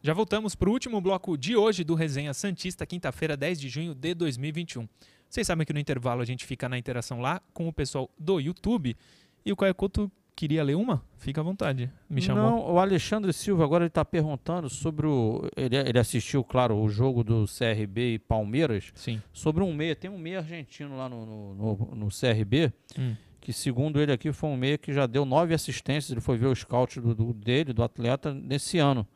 [0.03, 3.95] Já voltamos para o último bloco de hoje do Resenha Santista, quinta-feira, 10 de junho
[3.95, 4.87] de 2021.
[5.31, 8.39] Vocês sabem que no intervalo a gente fica na interação lá com o pessoal do
[8.39, 8.95] YouTube.
[9.47, 11.03] E o Caio Couto queria ler uma?
[11.19, 11.91] Fica à vontade.
[12.09, 12.43] Me chamou.
[12.43, 15.49] Não, o Alexandre Silva agora ele está perguntando sobre o.
[15.57, 18.93] Ele, ele assistiu, claro, o jogo do CRB e Palmeiras.
[18.95, 19.23] Sim.
[19.33, 19.97] Sobre um meia.
[19.97, 22.73] Tem um meia argentino lá no, no, no, no CRB.
[22.99, 23.15] Hum.
[23.41, 26.11] Que segundo ele aqui foi um meia que já deu nove assistências.
[26.11, 29.07] Ele foi ver o scout do, do dele, do atleta, nesse ano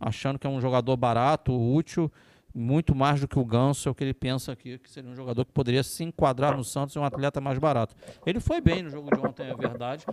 [0.00, 2.10] achando que é um jogador barato, útil,
[2.58, 5.14] muito mais do que o Ganso, é o que ele pensa aqui, que seria um
[5.14, 7.94] jogador que poderia se enquadrar no Santos e um atleta mais barato.
[8.26, 10.04] Ele foi bem no jogo de ontem, é verdade,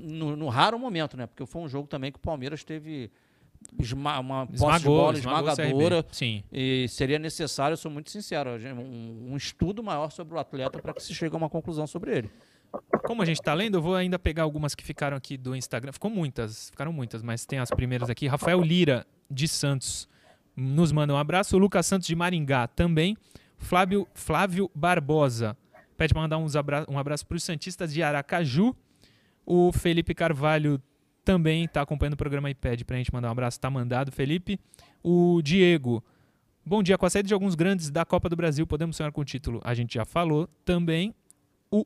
[0.00, 1.26] no, no raro momento, né?
[1.26, 3.10] Porque foi um jogo também que o Palmeiras teve
[3.78, 6.04] Esma uma posse de bola esmagadora.
[6.12, 6.44] Sim.
[6.52, 10.92] E seria necessário, eu sou muito sincero, um, um estudo maior sobre o atleta para
[10.92, 12.30] que se chegue a uma conclusão sobre ele.
[13.04, 15.92] Como a gente está lendo, eu vou ainda pegar algumas que ficaram aqui do Instagram.
[15.92, 18.26] Ficou muitas, ficaram muitas, mas tem as primeiras aqui.
[18.26, 20.08] Rafael Lira, de Santos,
[20.56, 21.56] nos manda um abraço.
[21.56, 23.16] O Lucas Santos, de Maringá, também.
[23.58, 25.56] Flávio, Flávio Barbosa,
[25.96, 28.74] pede para mandar uns abra um abraço para os Santistas de Aracaju.
[29.46, 30.80] O Felipe Carvalho
[31.24, 33.56] também está acompanhando o programa e pede para a gente mandar um abraço.
[33.56, 34.58] Está mandado, Felipe.
[35.02, 36.04] O Diego,
[36.64, 36.98] bom dia.
[36.98, 39.60] Com a saída de alguns grandes da Copa do Brasil, podemos sonhar com o título?
[39.64, 41.14] A gente já falou também.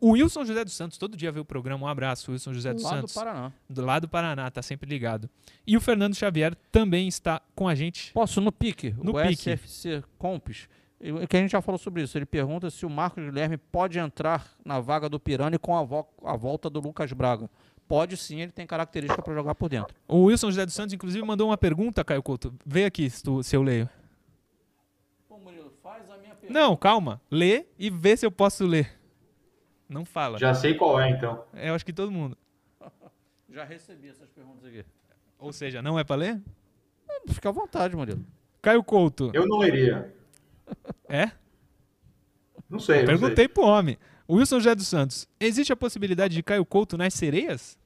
[0.01, 1.87] O, Wilson José dos Santos, todo dia vê o programa.
[1.87, 3.13] Um abraço, Wilson José dos Santos.
[3.13, 3.53] Do Paraná.
[3.71, 5.31] Do lado do Paraná, tá sempre ligado.
[5.67, 8.13] E o Fernando Xavier também está com a gente.
[8.13, 8.95] Posso, no pique.
[9.03, 9.51] No o pique.
[9.51, 10.69] SFC Compes.
[11.29, 12.19] Que a gente já falou sobre isso.
[12.19, 16.07] Ele pergunta se o Marcos Guilherme pode entrar na vaga do Pirani com a, vo
[16.23, 17.49] a volta do Lucas Braga.
[17.87, 19.97] Pode sim, ele tem característica para jogar por dentro.
[20.07, 22.55] O Wilson José dos Santos, inclusive, mandou uma pergunta, Caio Couto.
[22.67, 23.89] Vê aqui se, tu, se eu leio.
[25.27, 26.53] Pô, Murilo, faz a minha pergunta.
[26.53, 27.23] Não, calma.
[27.31, 28.98] Lê e vê se eu posso ler.
[29.89, 30.39] Não fala.
[30.39, 31.45] Já sei qual é, então.
[31.55, 32.37] É, eu acho que todo mundo.
[33.49, 34.85] Já recebi essas perguntas aqui.
[35.39, 36.41] Ou seja, não é pra ler?
[37.29, 38.25] Fica à vontade, Murilo.
[38.61, 39.31] Caio Couto.
[39.33, 40.15] Eu não iria.
[41.09, 41.31] É?
[42.69, 42.99] Não sei.
[42.99, 43.49] Não Perguntei sei.
[43.49, 43.97] pro homem.
[44.29, 45.27] Wilson José dos Santos.
[45.41, 47.78] Existe a possibilidade de Caio Couto nas sereias?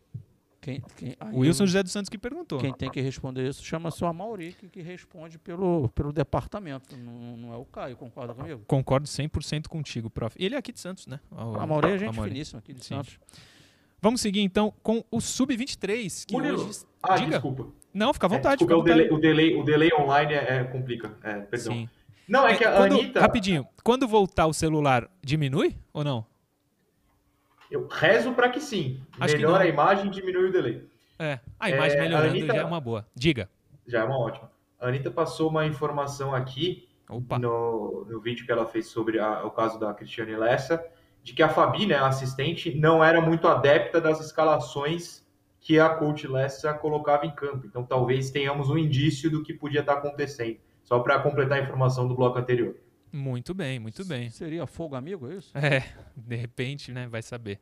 [0.62, 2.60] Quem, quem, o Wilson José dos Santos que perguntou.
[2.60, 6.96] Quem tem que responder isso chama-se o Amauri, que, que responde pelo, pelo departamento.
[6.96, 8.62] Não, não é o Caio, concorda comigo?
[8.68, 10.36] Concordo 100% contigo, prof.
[10.38, 11.18] Ele é aqui de Santos, né?
[11.32, 12.30] O Amauri é gente Amauri.
[12.30, 12.94] finíssima aqui de Sim.
[12.94, 13.18] Santos.
[14.00, 16.26] Vamos seguir então com o Sub-23.
[16.26, 16.64] Que Murilo.
[16.64, 16.84] hoje...
[17.02, 17.30] Ah, Diga.
[17.32, 17.66] desculpa.
[17.92, 18.54] Não, fica à vontade.
[18.54, 18.82] É, desculpa.
[18.82, 21.16] O, delay, o, delay, o delay online é, é complica.
[21.24, 21.72] É, perdão.
[21.72, 21.88] Sim.
[22.28, 23.20] Não, é, é que a quando, Anitta...
[23.20, 26.24] Rapidinho, quando voltar o celular, diminui ou não?
[27.72, 29.00] Eu rezo para que sim.
[29.18, 30.86] Acho Melhora a imagem e diminui o delay.
[31.18, 33.06] É, a imagem é, melhorando a Anitta, já é uma boa.
[33.14, 33.48] Diga.
[33.86, 34.52] Já é uma ótima.
[34.78, 39.50] A Anitta passou uma informação aqui no, no vídeo que ela fez sobre a, o
[39.50, 40.84] caso da Cristiane Lessa,
[41.22, 45.24] de que a Fabi, né, a assistente, não era muito adepta das escalações
[45.58, 47.66] que a coach Lessa colocava em campo.
[47.66, 50.58] Então talvez tenhamos um indício do que podia estar acontecendo.
[50.84, 52.76] Só para completar a informação do bloco anterior.
[53.12, 54.30] Muito bem, muito bem.
[54.30, 55.50] Seria fogo amigo, é isso?
[55.56, 55.84] É,
[56.16, 57.60] de repente, né, vai saber.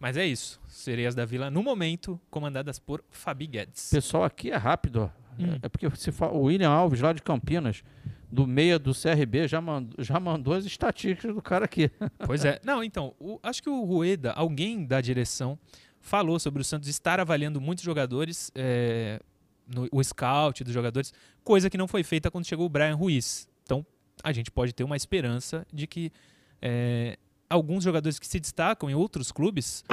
[0.00, 0.60] Mas é isso.
[0.66, 3.88] Sereias da Vila, no momento, comandadas por Fabi Guedes.
[3.90, 5.10] Pessoal, aqui é rápido.
[5.38, 5.58] Hum.
[5.62, 7.82] É porque se fala, o William Alves, lá de Campinas,
[8.30, 11.90] do meia do CRB, já mandou, já mandou as estatísticas do cara aqui.
[12.26, 12.60] Pois é.
[12.64, 15.58] Não, então, o, acho que o Rueda, alguém da direção,
[16.00, 19.20] falou sobre o Santos estar avaliando muitos jogadores, é,
[19.66, 21.12] no, o scout dos jogadores,
[21.42, 23.48] coisa que não foi feita quando chegou o Brian Ruiz.
[23.62, 23.86] Então,
[24.22, 26.12] a gente pode ter uma esperança de que
[26.60, 29.84] é, alguns jogadores que se destacam em outros clubes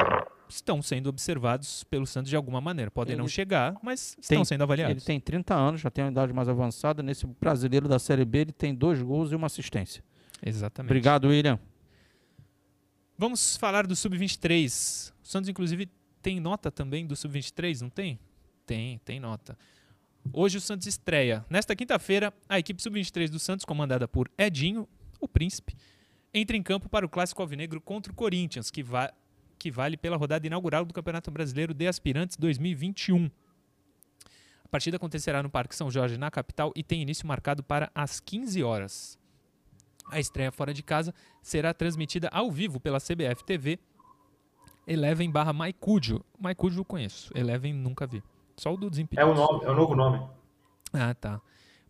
[0.50, 2.92] estão sendo observados pelo Santos de alguma maneira.
[2.92, 4.92] Podem ele não chegar, mas estão tem, sendo avaliados.
[4.92, 7.02] Ele tem 30 anos, já tem uma idade mais avançada.
[7.02, 10.04] Nesse brasileiro da Série B, ele tem dois gols e uma assistência.
[10.44, 10.90] Exatamente.
[10.90, 11.60] Obrigado, William.
[13.18, 15.12] Vamos falar do Sub-23.
[15.24, 15.90] O Santos, inclusive,
[16.22, 18.20] tem nota também do Sub-23, não tem?
[18.66, 19.58] Tem, tem nota.
[20.34, 21.46] Hoje o Santos estreia.
[21.50, 24.88] Nesta quinta-feira, a equipe Sub-23 do Santos, comandada por Edinho,
[25.20, 25.76] o Príncipe,
[26.34, 29.12] entra em campo para o Clássico Alvinegro contra o Corinthians, que, va
[29.58, 33.30] que vale pela rodada inaugural do Campeonato Brasileiro de Aspirantes 2021.
[34.64, 38.20] A partida acontecerá no Parque São Jorge, na capital, e tem início marcado para as
[38.20, 39.20] 15 horas.
[40.10, 43.80] A estreia fora de casa será transmitida ao vivo pela CBF TV
[44.88, 46.24] Eleven barra Maicúdio.
[46.40, 48.24] Maicúdio eu conheço, Eleven nunca vi.
[48.62, 49.28] Só o do Desimpedidos.
[49.28, 50.22] É o, nome, é o novo nome.
[50.94, 51.42] Ah, tá.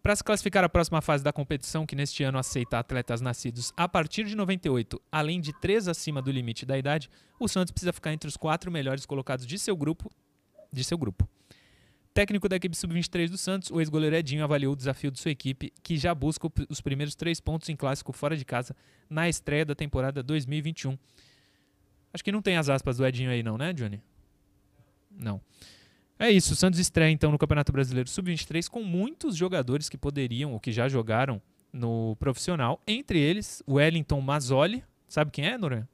[0.01, 3.89] Para se classificar à próxima fase da competição, que neste ano aceita atletas nascidos a
[3.89, 8.13] partir de 98, além de três acima do limite da idade, o Santos precisa ficar
[8.13, 10.09] entre os quatro melhores colocados de seu grupo.
[10.71, 11.27] De seu grupo.
[12.13, 15.73] Técnico da equipe sub-23 do Santos, o ex-goleiro Edinho avaliou o desafio de sua equipe,
[15.83, 18.73] que já busca os primeiros três pontos em clássico fora de casa
[19.09, 20.97] na estreia da temporada 2021.
[22.13, 24.01] Acho que não tem as aspas do Edinho aí, não, né, Johnny?
[25.11, 25.41] Não.
[26.21, 30.53] É isso, o Santos estreia então no Campeonato Brasileiro Sub-23 com muitos jogadores que poderiam
[30.53, 31.41] ou que já jogaram
[31.73, 35.87] no profissional, entre eles o Wellington Mazzoli, sabe quem é, Noran?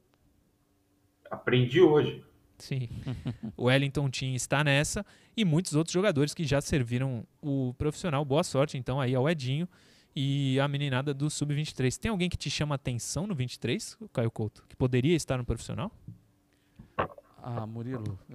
[1.30, 2.22] Aprendi hoje.
[2.58, 2.90] Sim.
[3.56, 5.02] o Wellington Tim está nessa
[5.34, 8.22] e muitos outros jogadores que já serviram o profissional.
[8.22, 9.66] Boa sorte então aí ao Edinho
[10.14, 11.96] e a meninada do Sub-23.
[11.96, 15.90] Tem alguém que te chama atenção no 23, Caio Couto, que poderia estar no profissional?
[17.42, 18.34] Ah, Murilo, é,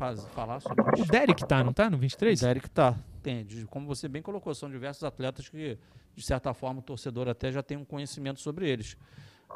[0.00, 1.02] faz, falar sobre isso.
[1.02, 2.40] O Derek tá, não tá no 23?
[2.40, 2.98] O Derek tá.
[3.22, 5.78] Tem, como você bem colocou, são diversos atletas que,
[6.16, 8.96] de certa forma, o torcedor até já tem um conhecimento sobre eles.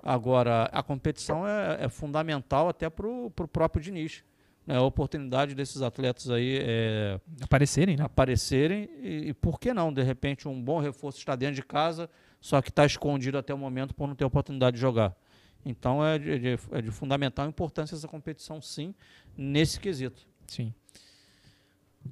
[0.03, 4.23] Agora, a competição é, é fundamental até para o próprio Diniz.
[4.67, 4.77] Né?
[4.77, 8.05] A oportunidade desses atletas aí é, aparecerem, né?
[8.05, 9.91] Aparecerem e, e, por que não?
[9.91, 13.59] De repente, um bom reforço está dentro de casa, só que está escondido até o
[13.59, 15.17] momento por não ter oportunidade de jogar.
[15.65, 18.95] Então é de, é de fundamental importância essa competição, sim,
[19.37, 20.27] nesse quesito.
[20.47, 20.73] Sim.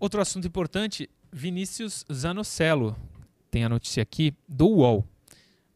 [0.00, 2.96] Outro assunto importante, Vinícius Zanocelo.
[3.50, 5.06] Tem a notícia aqui do UOL.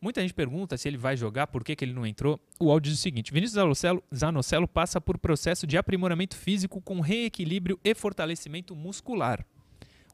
[0.00, 2.38] Muita gente pergunta se ele vai jogar, por que, que ele não entrou.
[2.58, 3.82] O UOL diz o seguinte: Vinícius
[4.14, 9.44] Zanocelo passa por processo de aprimoramento físico com reequilíbrio e fortalecimento muscular.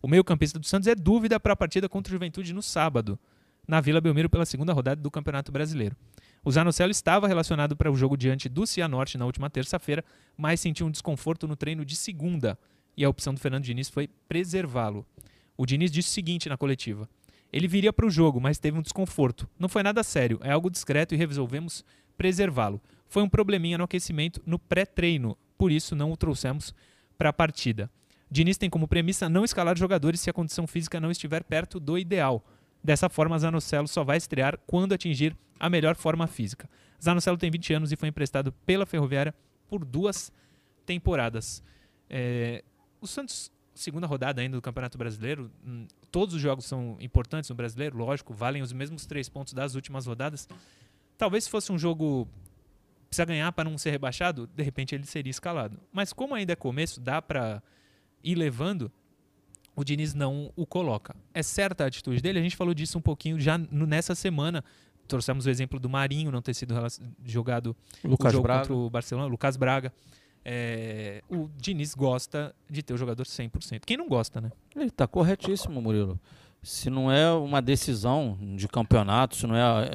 [0.00, 3.18] O meio-campista do Santos é dúvida para a partida contra o Juventude no sábado,
[3.66, 5.96] na Vila Belmiro pela segunda rodada do Campeonato Brasileiro.
[6.44, 10.04] O Zanocelo estava relacionado para o jogo diante do Cianorte na última terça-feira,
[10.36, 12.58] mas sentiu um desconforto no treino de segunda
[12.96, 15.06] e a opção do Fernando Diniz foi preservá-lo.
[15.56, 17.08] O Diniz disse o seguinte na coletiva:
[17.52, 19.48] Ele viria para o jogo, mas teve um desconforto.
[19.56, 21.84] Não foi nada sério, é algo discreto e resolvemos
[22.16, 22.80] preservá-lo.
[23.08, 26.74] Foi um probleminha no aquecimento no pré-treino, por isso não o trouxemos
[27.16, 27.88] para a partida.
[28.28, 31.96] Diniz tem como premissa não escalar jogadores se a condição física não estiver perto do
[31.96, 32.44] ideal.
[32.82, 36.68] Dessa forma, Zanocelo só vai estrear quando atingir a melhor forma física.
[37.02, 39.34] Zanocelo tem 20 anos e foi emprestado pela Ferroviária
[39.68, 40.32] por duas
[40.84, 41.62] temporadas.
[42.10, 42.64] É,
[43.00, 47.56] o Santos, segunda rodada ainda do Campeonato Brasileiro, hum, todos os jogos são importantes no
[47.56, 50.48] Brasileiro, lógico, valem os mesmos três pontos das últimas rodadas.
[51.16, 52.28] Talvez se fosse um jogo
[53.12, 55.78] precisa ganhar para não ser rebaixado, de repente ele seria escalado.
[55.92, 57.62] Mas como ainda é começo, dá para
[58.24, 58.90] ir levando
[59.74, 61.14] o Diniz não o coloca.
[61.32, 64.64] É certa a atitude dele, a gente falou disso um pouquinho já nessa semana.
[65.08, 66.74] Trouxemos o exemplo do Marinho não ter sido
[67.24, 68.60] jogado Lucas o jogo Braga.
[68.60, 69.92] contra o Barcelona, Lucas Braga.
[70.44, 73.82] É, o Diniz gosta de ter o jogador 100%.
[73.86, 74.50] Quem não gosta, né?
[74.74, 76.18] Ele está corretíssimo, Murilo.
[76.62, 79.90] Se não é uma decisão de campeonato, se não é,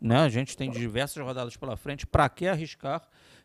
[0.00, 3.02] né, a gente tem diversas rodadas pela frente, para que arriscar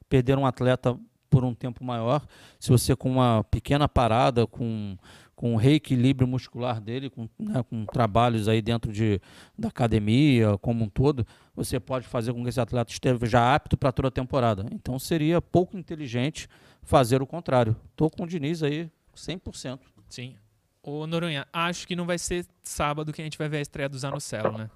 [0.07, 0.97] perder um atleta
[1.29, 2.25] por um tempo maior,
[2.59, 4.97] se você com uma pequena parada, com
[5.39, 9.21] com o reequilíbrio muscular dele, com, né, com trabalhos aí dentro de,
[9.57, 11.25] da academia como um todo,
[11.55, 14.65] você pode fazer com que esse atleta esteja apto para toda a temporada.
[14.69, 16.49] Então seria pouco inteligente
[16.83, 17.73] fazer o contrário.
[17.89, 19.79] Estou com o Diniz aí 100%.
[20.09, 20.35] Sim.
[20.83, 23.87] Ô Noronha, acho que não vai ser sábado que a gente vai ver a estreia
[23.87, 24.69] do Zanocelo, né?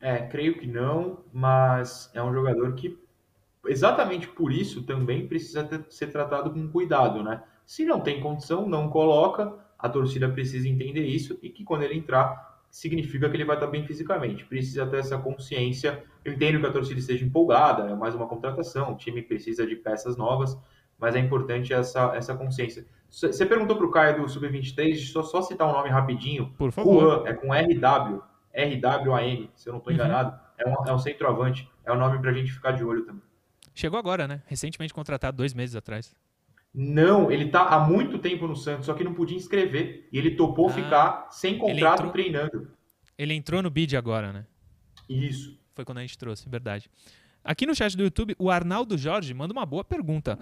[0.00, 2.98] É, creio que não, mas é um jogador que
[3.66, 7.42] exatamente por isso também precisa ter, ser tratado com cuidado, né?
[7.64, 9.54] Se não tem condição, não coloca.
[9.78, 13.66] A torcida precisa entender isso e que quando ele entrar, significa que ele vai estar
[13.66, 14.44] bem fisicamente.
[14.44, 16.02] Precisa ter essa consciência.
[16.24, 19.76] Eu entendo que a torcida esteja empolgada, é mais uma contratação, o time precisa de
[19.76, 20.58] peças novas,
[20.98, 22.86] mas é importante essa, essa consciência.
[23.10, 26.54] Você perguntou para o Caio do Sub-23, só, só citar um nome rapidinho.
[26.56, 27.00] Por favor.
[27.00, 28.22] Juan, é com RW,
[28.54, 29.98] RWAN, se eu não estou uhum.
[29.98, 30.40] enganado.
[30.56, 33.22] É, um, é um centroavante, é um nome para a gente ficar de olho também.
[33.74, 34.42] Chegou agora, né?
[34.46, 36.14] Recentemente contratado, dois meses atrás.
[36.74, 40.08] Não, ele está há muito tempo no Santos, só que não podia inscrever.
[40.10, 42.70] E ele topou ah, ficar sem contrato entrou, treinando.
[43.18, 44.46] Ele entrou no bid agora, né?
[45.08, 45.58] Isso.
[45.74, 46.88] Foi quando a gente trouxe, verdade.
[47.44, 50.38] Aqui no chat do YouTube, o Arnaldo Jorge manda uma boa pergunta.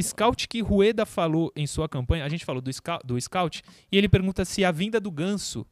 [0.00, 3.98] Scout que Rueda falou em sua campanha, a gente falou do, scout, do Scout, e
[3.98, 5.66] ele pergunta se a vinda do Ganso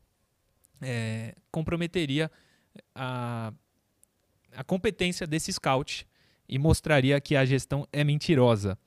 [0.82, 2.30] é, comprometeria
[2.92, 3.52] a,
[4.56, 6.06] a competência desse Scout
[6.48, 8.78] e mostraria que a gestão é mentirosa.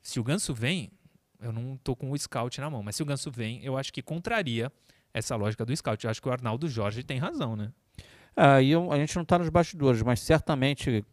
[0.00, 0.90] Se o Ganso vem,
[1.40, 3.92] eu não tô com o scout na mão, mas se o Ganso vem, eu acho
[3.92, 4.72] que contraria
[5.12, 6.04] essa lógica do scout.
[6.04, 7.72] Eu acho que o Arnaldo Jorge tem razão, né?
[8.36, 11.04] Aí ah, a gente não está nos bastidores, mas certamente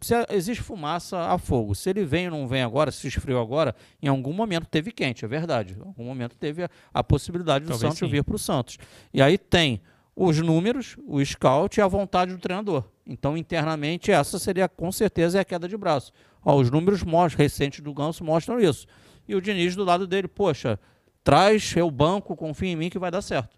[0.00, 1.74] se existe fumaça a fogo.
[1.74, 5.24] Se ele vem ou não vem agora, se esfriou agora, em algum momento teve quente,
[5.24, 5.74] é verdade.
[5.78, 8.08] Em algum momento teve a, a possibilidade do Talvez Santos sim.
[8.08, 8.76] vir para o Santos.
[9.12, 9.80] E aí tem
[10.16, 12.84] os números, o scout e a vontade do treinador.
[13.06, 16.10] Então, internamente, essa seria com certeza a queda de braço.
[16.42, 18.86] Ó, os números mostram, recentes do Ganso mostram isso.
[19.28, 20.80] E o Diniz do lado dele, poxa,
[21.22, 23.54] traz eu banco, confia em mim que vai dar certo.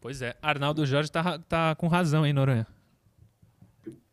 [0.00, 2.66] Pois é, Arnaldo Jorge tá, tá com razão, hein, Noronha?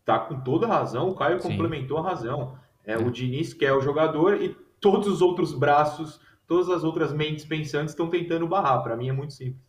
[0.03, 1.49] Tá com toda razão, o Caio Sim.
[1.49, 2.57] complementou a razão.
[2.83, 7.13] É, é, o Diniz quer o jogador e todos os outros braços, todas as outras
[7.13, 8.81] mentes pensantes estão tentando barrar.
[8.81, 9.68] Para mim é muito simples.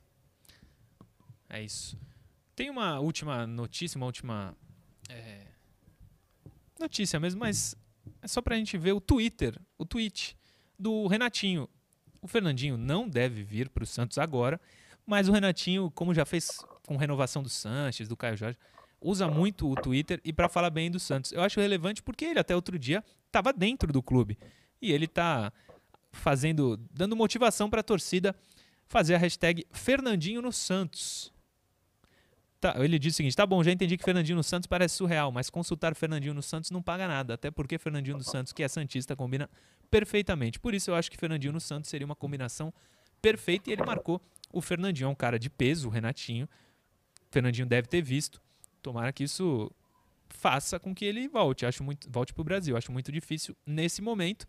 [1.50, 1.98] É isso.
[2.54, 4.56] Tem uma última notícia, uma última
[5.08, 5.46] é,
[6.78, 7.74] notícia mesmo, mas
[8.22, 10.36] é só pra gente ver o Twitter, o tweet
[10.78, 11.68] do Renatinho.
[12.22, 14.60] O Fernandinho não deve vir para o Santos agora,
[15.04, 18.58] mas o Renatinho, como já fez com renovação do Sanches, do Caio Jorge,
[19.00, 21.32] usa muito o Twitter e para falar bem do Santos.
[21.32, 24.38] Eu acho relevante porque ele até outro dia estava dentro do clube
[24.80, 25.52] e ele está
[26.12, 28.36] fazendo, dando motivação para a torcida
[28.86, 31.32] fazer a hashtag Fernandinho no Santos.
[32.60, 35.32] Tá, ele disse o seguinte: tá bom, já entendi que Fernandinho no Santos parece surreal,
[35.32, 38.68] mas consultar Fernandinho no Santos não paga nada, até porque Fernandinho no Santos, que é
[38.68, 39.48] Santista, combina
[39.90, 40.60] perfeitamente.
[40.60, 42.72] Por isso eu acho que Fernandinho no Santos seria uma combinação
[43.22, 44.20] perfeita e ele marcou.
[44.52, 46.44] O Fernandinho é um cara de peso, o Renatinho.
[46.44, 48.42] O Fernandinho deve ter visto.
[48.82, 49.70] Tomara que isso
[50.28, 51.64] faça com que ele volte.
[51.64, 52.76] Acho muito, volte para o Brasil.
[52.76, 54.46] Acho muito difícil nesse momento,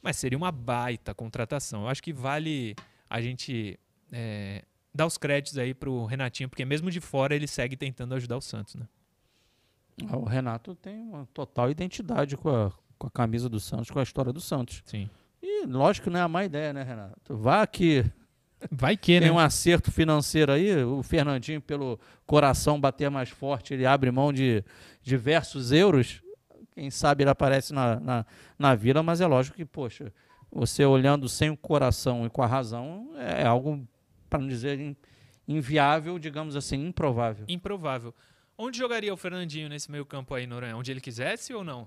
[0.00, 1.82] mas seria uma baita contratação.
[1.82, 2.76] Eu acho que vale
[3.10, 3.78] a gente
[4.12, 4.64] é,
[4.94, 8.40] dar os créditos aí pro Renatinho, porque mesmo de fora ele segue tentando ajudar o
[8.40, 8.86] Santos, né?
[10.08, 13.98] Ah, o Renato tem uma total identidade com a, com a camisa do Santos, com
[13.98, 14.82] a história do Santos.
[14.84, 15.08] Sim.
[15.42, 17.36] E lógico que não é a má ideia, né, Renato?
[17.36, 18.04] Vá que
[18.70, 19.32] Vai que, Tem né?
[19.32, 24.62] um acerto financeiro aí, o Fernandinho, pelo coração bater mais forte, ele abre mão de
[25.02, 26.22] diversos euros.
[26.72, 28.26] Quem sabe ele aparece na, na,
[28.58, 30.12] na vila, mas é lógico que, poxa,
[30.50, 33.86] você olhando sem o coração e com a razão é algo
[34.32, 34.96] para não dizer
[35.46, 37.44] inviável, digamos assim, improvável.
[37.46, 38.14] Improvável.
[38.56, 40.74] Onde jogaria o Fernandinho nesse meio campo aí, Noronha?
[40.74, 41.86] Onde ele quisesse ou não?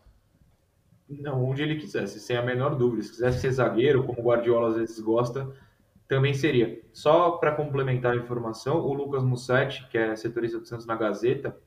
[1.10, 3.02] Não, onde ele quisesse, sem a menor dúvida.
[3.02, 5.52] Se quisesse ser zagueiro, como o Guardiola às vezes gosta,
[6.08, 6.80] também seria.
[6.94, 11.58] Só para complementar a informação, o Lucas Mussetti, que é setorista do Santos na Gazeta,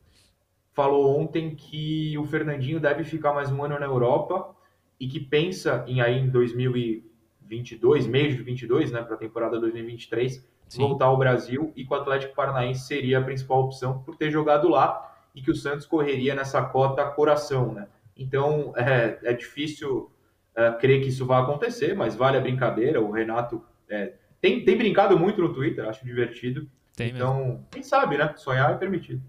[0.73, 4.55] falou ontem que o Fernandinho deve ficar mais um ano na Europa
[5.01, 10.47] e que pensa em aí em 2022, mês de 22, né, para a temporada 2023,
[10.69, 10.83] Sim.
[10.83, 14.69] voltar ao Brasil e que o Atlético Paranaense seria a principal opção por ter jogado
[14.69, 17.89] lá e que o Santos correria nessa cota coração, né?
[18.17, 20.11] Então é, é difícil
[20.55, 23.01] é, crer que isso vai acontecer, mas vale a brincadeira.
[23.01, 26.69] O Renato é, tem, tem brincado muito no Twitter, acho divertido.
[26.97, 27.67] Tem então, mesmo.
[27.71, 28.35] quem sabe, né?
[28.37, 29.23] Sonhar é permitido.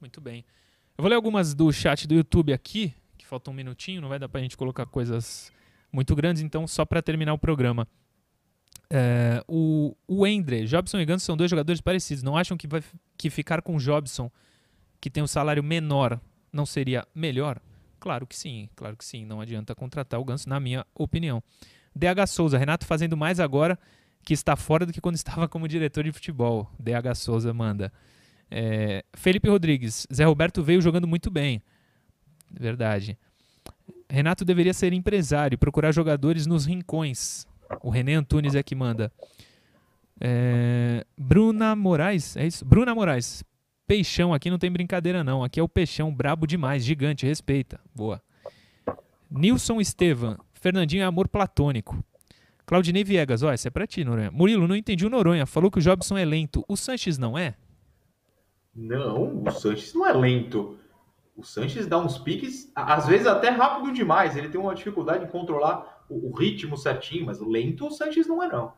[0.00, 0.44] Muito bem.
[0.96, 4.18] Eu vou ler algumas do chat do YouTube aqui, que falta um minutinho, não vai
[4.18, 5.50] dar pra gente colocar coisas
[5.90, 7.88] muito grandes, então só para terminar o programa.
[8.90, 12.22] É, o, o Endre, Jobson e Ganso são dois jogadores parecidos.
[12.22, 12.82] Não acham que, vai,
[13.16, 14.30] que ficar com o Jobson,
[15.00, 16.20] que tem um salário menor,
[16.52, 17.60] não seria melhor?
[17.98, 19.24] Claro que sim, claro que sim.
[19.24, 21.42] Não adianta contratar o Ganso, na minha opinião.
[21.94, 23.78] DH Souza, Renato fazendo mais agora
[24.24, 26.70] que está fora do que quando estava como diretor de futebol.
[26.78, 27.92] DH Souza manda.
[28.50, 31.62] É, Felipe Rodrigues, Zé Roberto veio jogando muito bem.
[32.50, 33.18] Verdade.
[34.08, 37.46] Renato deveria ser empresário, procurar jogadores nos rincões.
[37.82, 39.12] O René Antunes é que manda.
[40.20, 42.64] É, Bruna Moraes, é isso?
[42.64, 43.44] Bruna Moraes.
[43.86, 45.44] Peixão, aqui não tem brincadeira não.
[45.44, 47.78] Aqui é o Peixão, brabo demais, gigante, respeita.
[47.94, 48.20] Boa.
[49.30, 50.38] Nilson Estevan.
[50.54, 52.02] Fernandinho é amor platônico.
[52.64, 54.30] Claudinei Viegas, ó, essa é pra ti, Noronha.
[54.32, 55.46] Murilo, não entendi o Noronha.
[55.46, 56.64] Falou que o Jobson é lento.
[56.66, 57.54] O Sanches não é?
[58.74, 60.76] Não, o Sanches não é lento.
[61.36, 64.36] O Sanches dá uns piques, às vezes até rápido demais.
[64.36, 68.48] Ele tem uma dificuldade em controlar o, ritmo certinho, mas lento o Sanches não é,
[68.48, 68.72] não.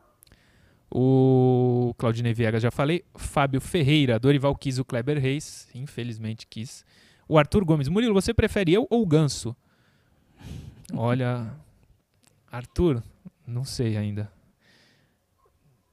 [0.90, 3.04] O Claudinei Viegas já falei.
[3.14, 5.68] Fábio Ferreira, Dorival quis o Kleber Reis.
[5.74, 6.84] Infelizmente quis.
[7.28, 7.88] O Arthur Gomes.
[7.88, 9.54] Murilo, você prefere eu ou o Ganso?
[10.94, 11.52] Olha,
[12.50, 13.02] Arthur,
[13.46, 14.32] não sei ainda.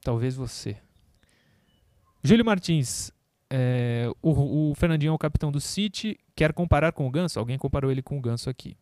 [0.02, 0.78] Talvez você.
[2.22, 3.12] Júlio Martins.
[3.50, 6.18] É, o, o, Fernandinho é o capitão do City.
[6.34, 7.38] Quer comparar com o Ganso?
[7.38, 8.76] Alguém comparou ele com o Ganso aqui.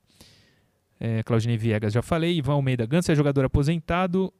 [0.99, 2.37] É, Claudinei Viegas, já falei.
[2.37, 2.87] Ivan Almeida.
[2.87, 4.33] Ganso é jogador aposentado.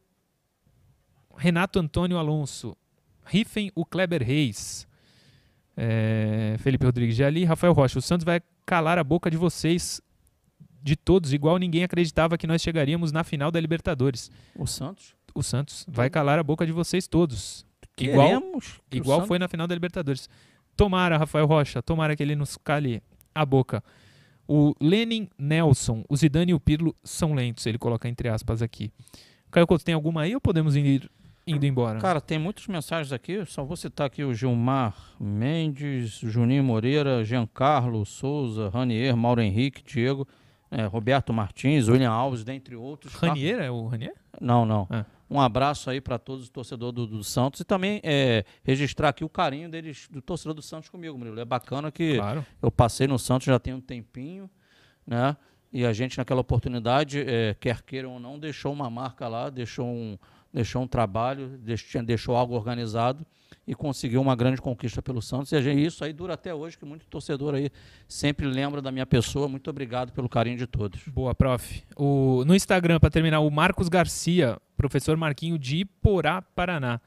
[1.37, 2.77] Renato Antônio Alonso.
[3.25, 4.87] Riffen, o Kleber Reis.
[5.77, 7.45] É, Felipe Rodrigues já ali.
[7.45, 7.99] Rafael Rocha.
[7.99, 10.01] O Santos vai calar a boca de vocês
[10.83, 14.31] de todos, igual ninguém acreditava que nós chegaríamos na final da Libertadores.
[14.55, 15.15] O Santos?
[15.35, 17.67] O Santos vai calar a boca de vocês todos.
[17.97, 20.29] Queremos igual igual foi na final da Libertadores.
[20.77, 23.03] Tomara, Rafael Rocha, tomara que ele nos cale
[23.35, 23.83] a boca.
[24.47, 28.91] O Lenin Nelson, o Zidane e o Pirlo são lentos, ele coloca entre aspas aqui.
[29.51, 31.11] Caio Couto, tem alguma aí ou podemos ir
[31.47, 31.99] indo embora?
[32.01, 38.05] Cara, tem muitas mensagens aqui, só vou citar aqui o Gilmar Mendes, Juninho Moreira, Giancarlo
[38.05, 40.27] Souza, Ranier, Mauro Henrique, Diego,
[40.71, 43.15] é, Roberto Martins, William Alves, dentre outros.
[43.15, 44.15] Ranier é o Ranier?
[44.41, 44.87] Não, não.
[44.91, 45.05] Ah.
[45.35, 49.25] Um abraço aí para todos os torcedores do, do, Santos e também é, registrar aqui
[49.25, 51.41] o carinho deles, do torcedor do Santos comigo, Murilo.
[51.41, 52.47] É bacana que claro.
[52.63, 54.49] eu passei no Santos já tem um tempinho,
[55.05, 55.37] né?
[55.73, 59.89] E a gente naquela oportunidade, é, quer queiram ou não, deixou uma marca lá, deixou
[59.89, 60.17] um,
[60.55, 61.59] deixou um trabalho,
[62.05, 63.27] deixou, algo organizado
[63.67, 65.51] e conseguiu uma grande conquista pelo Santos.
[65.51, 67.71] E isso aí dura até hoje, que muito torcedor aí
[68.07, 69.49] sempre lembra da minha pessoa.
[69.49, 71.01] Muito obrigado pelo carinho de todos.
[71.09, 71.83] Boa, prof.
[71.97, 77.01] O, no Instagram, para terminar, o Marcos Garcia, professor Marquinho de Iporá, Paraná.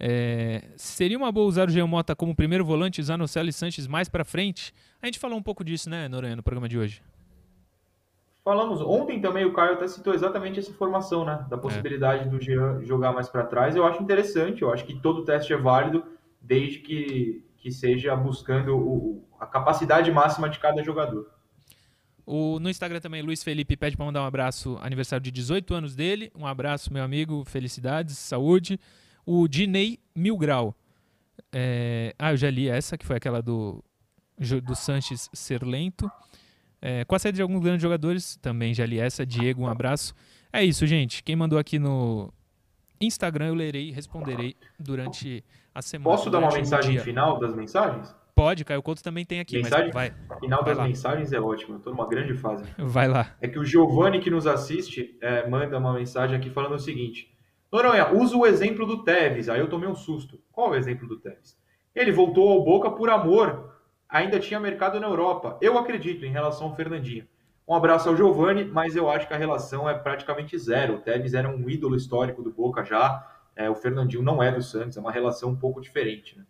[0.00, 4.08] É, seria uma boa usar o Geomota como primeiro volante, usar o Célio Sanches mais
[4.08, 4.72] para frente?
[5.02, 7.02] A gente falou um pouco disso, né, Noronha, no programa de hoje.
[8.46, 11.44] Falamos ontem também, o Caio até citou exatamente essa informação, né?
[11.50, 12.30] Da possibilidade é.
[12.30, 13.74] do Jean jogar mais para trás.
[13.74, 16.04] Eu acho interessante, eu acho que todo teste é válido,
[16.40, 21.28] desde que, que seja buscando o, a capacidade máxima de cada jogador.
[22.24, 25.96] O, no Instagram também, Luiz Felipe pede para mandar um abraço, aniversário de 18 anos
[25.96, 26.30] dele.
[26.32, 28.78] Um abraço, meu amigo, felicidades, saúde.
[29.26, 30.72] O Dinei Milgrau.
[31.52, 33.82] É, ah, eu já li essa, que foi aquela do,
[34.62, 36.08] do Sanches ser lento.
[36.80, 39.24] É, com a saída de alguns grandes jogadores, também já li essa.
[39.24, 40.14] Diego, um abraço.
[40.52, 41.22] É isso, gente.
[41.22, 42.32] Quem mandou aqui no
[43.00, 46.16] Instagram, eu lerei e responderei durante a semana.
[46.16, 48.14] Posso dar uma mensagem final das mensagens?
[48.34, 49.56] Pode, Caio Couto também tem aqui.
[49.56, 50.12] Mensagem vai.
[50.40, 50.86] Final vai das lá.
[50.86, 51.76] mensagens é ótimo.
[51.76, 52.64] Eu tô numa grande fase.
[52.76, 53.34] Vai lá.
[53.40, 57.34] É que o Giovanni que nos assiste é, manda uma mensagem aqui falando o seguinte.
[57.72, 59.48] Noronha, usa o exemplo do Tevez.
[59.48, 60.38] Aí eu tomei um susto.
[60.52, 61.56] Qual é o exemplo do Tevez?
[61.94, 63.74] Ele voltou ao Boca por amor
[64.08, 65.58] ainda tinha mercado na Europa.
[65.60, 67.26] Eu acredito em relação ao Fernandinho.
[67.68, 70.96] Um abraço ao Giovani, mas eu acho que a relação é praticamente zero.
[70.96, 73.26] O Tevez era um ídolo histórico do Boca já.
[73.56, 76.38] É, o Fernandinho não é do Santos, é uma relação um pouco diferente.
[76.38, 76.44] Né?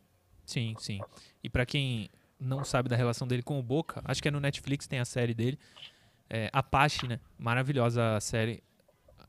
[0.44, 1.00] Sim, sim.
[1.42, 4.40] E para quem não sabe da relação dele com o Boca, acho que é no
[4.40, 5.59] Netflix tem a série dele.
[6.28, 7.18] É, Apache, né?
[7.38, 8.62] Maravilhosa a série.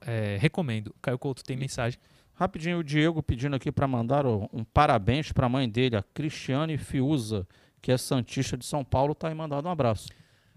[0.01, 0.93] É, recomendo.
[1.01, 1.99] Caio Couto tem mensagem.
[2.33, 6.77] Rapidinho, o Diego pedindo aqui para mandar um parabéns para a mãe dele, a Cristiane
[6.77, 7.47] Fiuza
[7.81, 10.09] que é Santista de São Paulo, tá aí mandado um abraço.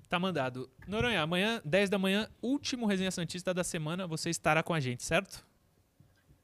[0.09, 0.69] Tá mandado.
[0.89, 5.05] Noronha, amanhã, 10 da manhã, último Resenha Santista da semana, você estará com a gente,
[5.05, 5.45] certo?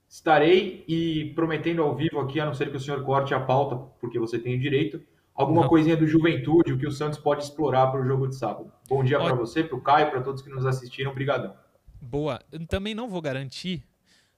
[0.09, 3.77] Estarei e prometendo ao vivo aqui, a não ser que o senhor corte a pauta,
[4.01, 5.03] porque você tem o direito,
[5.35, 5.69] alguma não.
[5.69, 8.73] coisinha do Juventude, o que o Santos pode explorar para o jogo de sábado.
[8.89, 11.11] Bom dia para você, para o Caio, para todos que nos assistiram.
[11.11, 11.57] Obrigadão.
[12.01, 12.41] Boa.
[12.53, 13.83] Eu também não vou garantir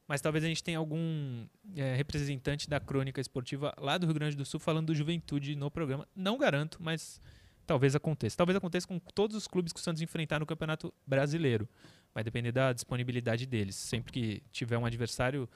[0.09, 1.47] mas talvez a gente tenha algum
[1.77, 5.71] é, representante da crônica esportiva lá do Rio Grande do Sul falando do Juventude no
[5.71, 6.09] programa.
[6.17, 7.21] Não garanto, mas
[7.67, 8.35] talvez aconteça.
[8.35, 11.69] Talvez aconteça com todos os clubes que o Santos enfrentar no Campeonato Brasileiro.
[12.15, 13.77] Vai depender da disponibilidade deles.
[13.77, 15.47] Sempre que tiver um adversário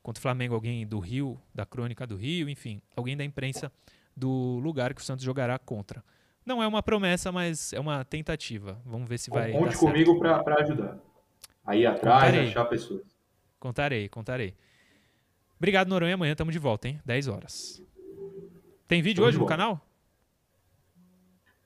[0.00, 3.72] contra o Flamengo, alguém do Rio, da crônica do Rio, enfim, alguém da imprensa
[4.16, 6.04] do lugar que o Santos jogará contra.
[6.46, 8.80] Não é uma promessa, mas é uma tentativa.
[8.86, 9.50] Vamos ver se vai.
[9.50, 11.00] Conte comigo para ajudar.
[11.66, 12.48] Aí atrás, Contarei.
[12.48, 13.15] achar pessoas.
[13.58, 14.54] Contarei, contarei.
[15.56, 16.14] Obrigado, Noronha.
[16.14, 17.00] Amanhã estamos de volta, hein?
[17.04, 17.82] 10 horas.
[18.86, 19.80] Tem vídeo hoje no canal?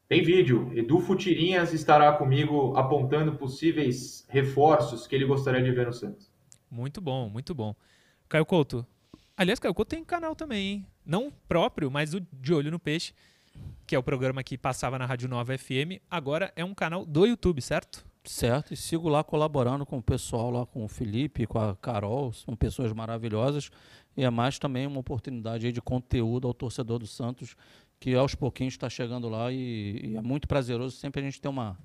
[0.09, 0.73] Tem vídeo.
[0.75, 6.31] Edu Futirinhas estará comigo apontando possíveis reforços que ele gostaria de ver no Santos.
[6.71, 7.77] Muito bom, muito bom.
[8.29, 8.87] Caio Couto.
[9.37, 10.87] Aliás, Caio Couto tem canal também, hein?
[11.05, 13.13] Não próprio, mas o De Olho no Peixe,
[13.87, 16.03] que é o programa que passava na Rádio Nova FM.
[16.11, 18.05] Agora é um canal do YouTube, certo?
[18.25, 22.33] Certo, e sigo lá colaborando com o pessoal, lá com o Felipe, com a Carol,
[22.33, 23.71] são pessoas maravilhosas.
[24.17, 27.57] E é mais também uma oportunidade de conteúdo ao torcedor do Santos,
[27.99, 31.49] que aos pouquinhos está chegando lá e, e, é muito prazeroso sempre a gente ter
[31.49, 31.79] uma,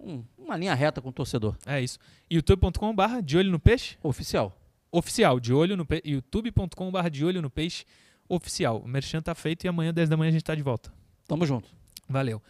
[0.00, 1.56] um, uma linha reta com o torcedor.
[1.66, 1.98] É isso.
[2.30, 3.98] youtube.com.br de olho no peixe?
[4.02, 4.58] Oficial.
[4.90, 6.02] Oficial, de olho no peixe.
[6.06, 7.84] youtube.com.br de olho no peixe
[8.28, 8.78] oficial.
[8.78, 10.92] O merchan tá feito e amanhã, 10 da manhã, a gente está de volta.
[11.26, 11.68] Tamo junto.
[12.08, 12.40] Valeu.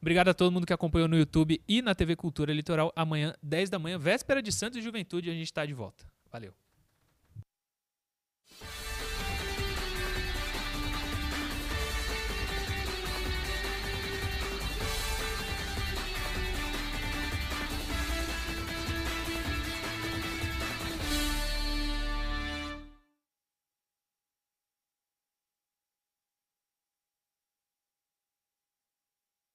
[0.00, 2.92] Obrigado a todo mundo que acompanhou no YouTube e na TV Cultura Litoral.
[2.94, 6.04] Amanhã, 10 da manhã, véspera de Santos e Juventude, a gente está de volta.
[6.30, 6.52] Valeu.